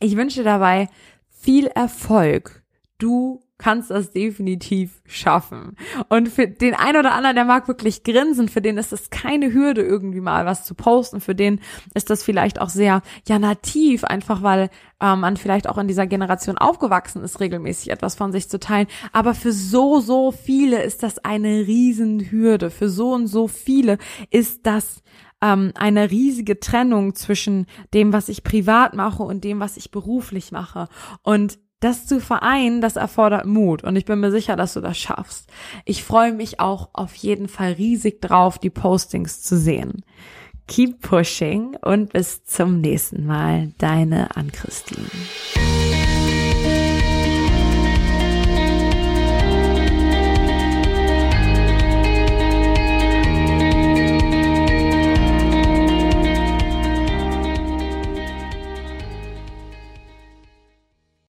Ich 0.00 0.16
wünsche 0.16 0.38
dir 0.38 0.44
dabei 0.44 0.88
viel 1.28 1.66
Erfolg 1.66 2.61
du 3.02 3.42
kannst 3.62 3.90
das 3.90 4.10
definitiv 4.10 5.02
schaffen. 5.06 5.76
Und 6.08 6.28
für 6.28 6.48
den 6.48 6.74
einen 6.74 6.98
oder 6.98 7.12
anderen, 7.12 7.36
der 7.36 7.44
mag 7.44 7.68
wirklich 7.68 8.02
grinsen, 8.02 8.48
für 8.48 8.60
den 8.60 8.76
ist 8.76 8.92
es 8.92 9.10
keine 9.10 9.52
Hürde, 9.52 9.82
irgendwie 9.82 10.20
mal 10.20 10.44
was 10.46 10.64
zu 10.64 10.74
posten. 10.74 11.20
Für 11.20 11.36
den 11.36 11.60
ist 11.94 12.10
das 12.10 12.24
vielleicht 12.24 12.60
auch 12.60 12.68
sehr, 12.68 13.02
ja, 13.28 13.38
nativ, 13.38 14.02
einfach 14.02 14.42
weil 14.42 14.68
ähm, 15.00 15.20
man 15.20 15.36
vielleicht 15.36 15.68
auch 15.68 15.78
in 15.78 15.86
dieser 15.86 16.08
Generation 16.08 16.58
aufgewachsen 16.58 17.22
ist, 17.22 17.38
regelmäßig 17.38 17.90
etwas 17.90 18.16
von 18.16 18.32
sich 18.32 18.48
zu 18.48 18.58
teilen. 18.58 18.88
Aber 19.12 19.32
für 19.32 19.52
so, 19.52 20.00
so 20.00 20.32
viele 20.32 20.82
ist 20.82 21.04
das 21.04 21.20
eine 21.20 21.66
Riesenhürde. 21.66 22.70
Für 22.70 22.88
so 22.88 23.12
und 23.12 23.28
so 23.28 23.46
viele 23.46 23.98
ist 24.30 24.66
das 24.66 25.04
ähm, 25.40 25.70
eine 25.76 26.10
riesige 26.10 26.58
Trennung 26.58 27.14
zwischen 27.14 27.66
dem, 27.94 28.12
was 28.12 28.28
ich 28.28 28.42
privat 28.42 28.94
mache 28.94 29.22
und 29.22 29.44
dem, 29.44 29.60
was 29.60 29.76
ich 29.76 29.92
beruflich 29.92 30.50
mache. 30.50 30.88
Und 31.22 31.58
das 31.82 32.06
zu 32.06 32.20
vereinen, 32.20 32.80
das 32.80 32.96
erfordert 32.96 33.46
Mut 33.46 33.84
und 33.84 33.96
ich 33.96 34.04
bin 34.04 34.20
mir 34.20 34.30
sicher, 34.30 34.56
dass 34.56 34.74
du 34.74 34.80
das 34.80 34.96
schaffst. 34.98 35.50
Ich 35.84 36.04
freue 36.04 36.32
mich 36.32 36.60
auch 36.60 36.90
auf 36.92 37.14
jeden 37.14 37.48
Fall 37.48 37.72
riesig 37.72 38.20
drauf, 38.20 38.58
die 38.58 38.70
Postings 38.70 39.42
zu 39.42 39.58
sehen. 39.58 40.04
Keep 40.68 41.00
pushing 41.00 41.76
und 41.82 42.12
bis 42.12 42.44
zum 42.44 42.80
nächsten 42.80 43.26
Mal. 43.26 43.72
Deine 43.78 44.36
Ann-Christine. 44.36 45.08